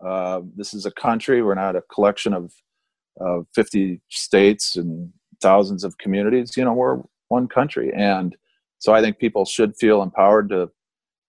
[0.03, 1.41] Uh, this is a country.
[1.41, 2.53] We're not a collection of,
[3.19, 5.11] of 50 states and
[5.41, 6.55] thousands of communities.
[6.55, 7.91] You know, we're one country.
[7.93, 8.35] And
[8.79, 10.69] so I think people should feel empowered to,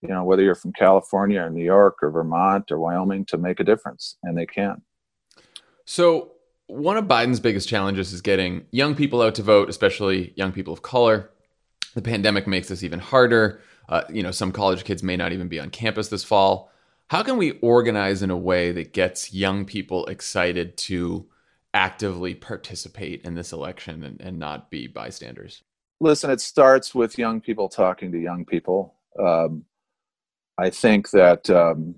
[0.02, 3.58] you know, whether you're from California or New York or Vermont or Wyoming to make
[3.58, 4.82] a difference, and they can.
[5.86, 6.32] So,
[6.68, 10.72] one of Biden's biggest challenges is getting young people out to vote, especially young people
[10.72, 11.30] of color.
[11.94, 13.60] The pandemic makes this even harder.
[13.88, 16.70] Uh, you know, some college kids may not even be on campus this fall.
[17.08, 21.26] How can we organize in a way that gets young people excited to
[21.72, 25.62] actively participate in this election and, and not be bystanders?
[26.00, 28.94] Listen, it starts with young people talking to young people.
[29.18, 29.64] Um,
[30.58, 31.94] I think that um,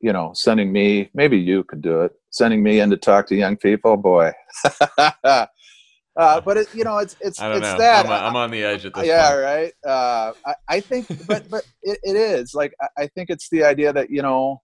[0.00, 3.36] you know, sending me, maybe you could do it, sending me in to talk to
[3.36, 4.32] young people, boy.
[4.98, 5.46] uh,
[6.16, 7.78] but it, you know, it's it's it's know.
[7.78, 8.06] that.
[8.06, 9.42] I'm, I'm on the edge at this yeah, point.
[9.42, 9.72] right.
[9.86, 13.64] Uh, I, I think, but but it, it is like I, I think it's the
[13.64, 14.62] idea that you know,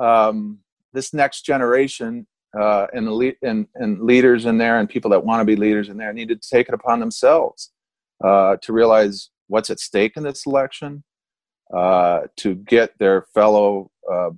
[0.00, 0.58] um,
[0.92, 2.26] this next generation
[2.58, 5.88] uh, and le- and and leaders in there and people that want to be leaders
[5.88, 7.72] in there need to take it upon themselves
[8.24, 11.02] uh, to realize what's at stake in this election,
[11.74, 14.30] uh, to get their fellow uh,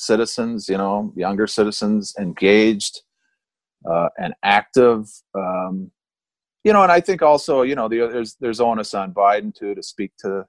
[0.00, 3.02] citizens, you know, younger citizens engaged
[3.88, 5.06] uh, and active.
[5.34, 5.90] Um,
[6.64, 9.74] you know, and I think also, you know, the, there's there's onus on Biden too
[9.74, 10.46] to speak to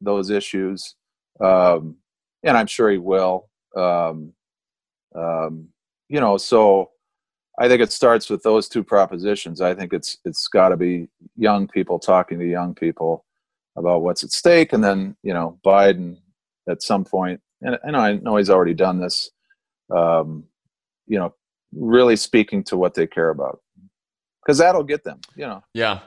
[0.00, 0.94] those issues,
[1.40, 1.96] um,
[2.42, 3.48] and I'm sure he will.
[3.76, 4.32] Um,
[5.14, 5.68] um,
[6.08, 6.90] you know, so
[7.58, 9.60] I think it starts with those two propositions.
[9.60, 13.24] I think it's it's got to be young people talking to young people
[13.76, 16.18] about what's at stake, and then you know, Biden
[16.68, 19.30] at some point and, and I know he's already done this,
[19.94, 20.44] um,
[21.06, 21.34] you know,
[21.72, 23.60] really speaking to what they care about.
[24.44, 25.62] Because that'll get them, you know.
[25.72, 26.00] Yeah.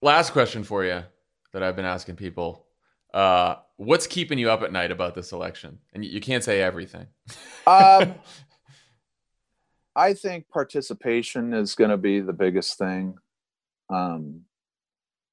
[0.00, 1.04] Last question for you
[1.52, 2.66] that I've been asking people.
[3.14, 5.78] Uh, what's keeping you up at night about this election?
[5.92, 7.06] And you can't say everything.
[7.66, 8.14] um,
[9.94, 13.16] I think participation is going to be the biggest thing.
[13.90, 14.42] Um,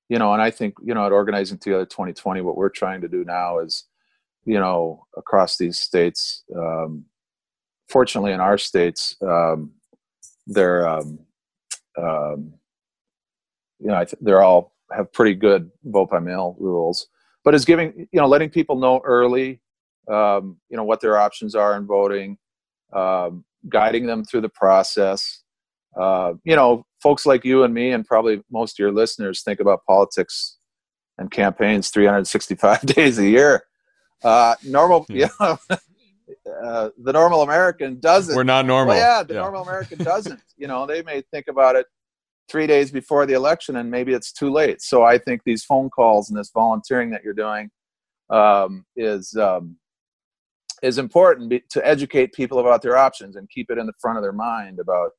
[0.10, 3.08] you know, and I think, you know, at Organizing Together 2020, what we're trying to
[3.08, 3.86] do now is
[4.46, 6.44] you know, across these states.
[6.56, 7.06] Um,
[7.88, 9.72] fortunately, in our states, um,
[10.48, 11.20] they're, um,
[11.98, 12.54] um,
[13.80, 17.08] you know, th- they're all have pretty good vote by mail rules,
[17.44, 19.62] but is giving, you know, letting people know early,
[20.12, 22.38] um, you know, what their options are in voting,
[22.94, 25.44] um, guiding them through the process.
[26.00, 29.60] Uh, you know, folks like you and me, and probably most of your listeners, think
[29.60, 30.58] about politics
[31.18, 33.64] and campaigns 365 days a year.
[34.24, 35.28] Uh, normal, yeah.
[35.40, 35.58] you know,
[36.64, 38.36] uh, the normal American doesn't.
[38.36, 38.96] We're not normal.
[38.96, 39.42] Well, yeah, the yeah.
[39.42, 40.42] normal American doesn't.
[40.58, 41.86] you know, they may think about it
[42.50, 44.82] three days before the election, and maybe it's too late.
[44.82, 47.70] So I think these phone calls and this volunteering that you're doing
[48.30, 49.78] um, is um,
[50.82, 54.24] is important to educate people about their options and keep it in the front of
[54.24, 55.12] their mind about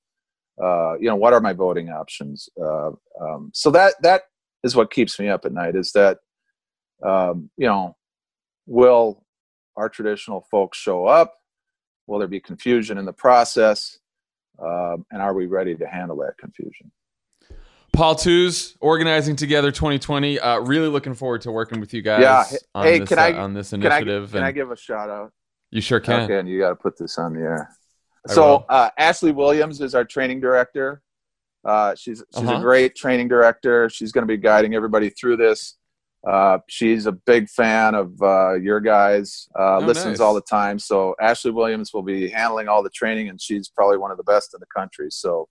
[0.62, 2.48] uh, you know what are my voting options.
[2.60, 2.90] Uh,
[3.20, 4.22] um, so that that
[4.62, 5.76] is what keeps me up at night.
[5.76, 6.18] Is that
[7.04, 7.96] um, you know
[8.70, 9.24] will
[9.76, 11.34] our traditional folks show up?
[12.06, 13.98] Will there be confusion in the process?
[14.58, 16.90] Um, and are we ready to handle that confusion?
[17.92, 20.38] Paul Tewes, organizing together 2020.
[20.38, 22.22] Uh, really looking forward to working with you guys.
[22.22, 22.44] Yeah.
[22.74, 24.30] On hey, this, can I uh, on this can initiative?
[24.34, 25.32] I, can I give a shout out?
[25.70, 26.22] You sure can.
[26.22, 27.70] Okay, and you got to put this on the air.
[28.28, 31.02] I So uh, Ashley Williams is our training director.
[31.64, 32.58] Uh, she's she's Uh-huh.
[32.58, 33.88] a great training director.
[33.90, 35.76] She's going to be guiding everybody through this.
[36.26, 39.48] Uh, she's a big fan of uh, your guys.
[39.58, 40.20] Uh, Oh, listens nice.
[40.20, 40.78] all the time.
[40.78, 44.22] So Ashley Williams will be handling all the training, and she's probably one of the
[44.24, 45.08] best in the country.
[45.10, 45.48] So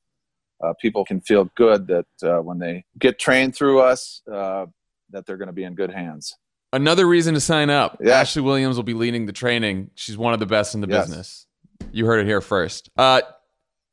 [0.63, 4.65] uh, people can feel good that uh, when they get trained through us, uh,
[5.09, 6.35] that they're going to be in good hands.
[6.71, 7.97] Another reason to sign up.
[7.99, 8.19] Yeah.
[8.19, 9.89] Ashley Williams will be leading the training.
[9.95, 11.07] She's one of the best in the Yes.
[11.07, 11.47] business.
[11.91, 12.89] You heard it here first.
[12.95, 13.21] Uh,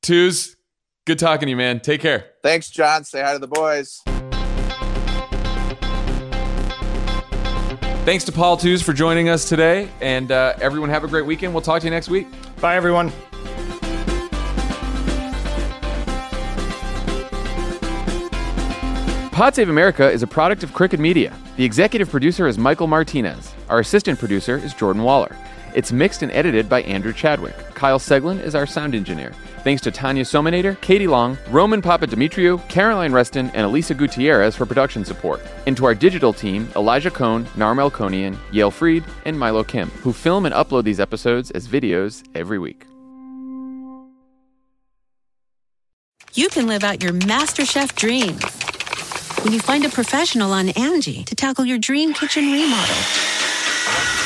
[0.02, 0.56] Tewes,
[1.06, 1.80] good talking to you, man.
[1.80, 2.32] Take care.
[2.42, 3.04] Thanks, Jon.
[3.04, 4.02] Say hi to the boys.
[8.06, 9.88] Thanks to Paul Tewes for joining us today.
[10.00, 11.52] And uh, everyone, have a great weekend.
[11.52, 12.28] We'll talk to you next week.
[12.60, 13.10] Bye, everyone.
[19.32, 21.36] Pod Save America is a product of Crooked Media.
[21.56, 23.52] The executive producer is Michael Martinez.
[23.68, 25.36] Our assistant producer is Jordan Waller.
[25.76, 27.54] It's mixed and edited by Andrew Chadwick.
[27.74, 29.32] Kyle Seglin is our sound engineer.
[29.62, 35.04] Thanks to Tanya Somanader, Katie Long, Roman Papadimitriou, Caroline Reston, and Elisa Gutierrez for production
[35.04, 35.38] support.
[35.66, 40.14] And to our digital team, Elijah Cone, Narmel Konian, Yael Freed, and Milo Kim, who
[40.14, 42.86] film and upload these episodes as videos every week.
[46.32, 48.42] You can live out your MasterChef dreams
[49.44, 54.25] when you find a professional on Angi to tackle your dream kitchen remodel.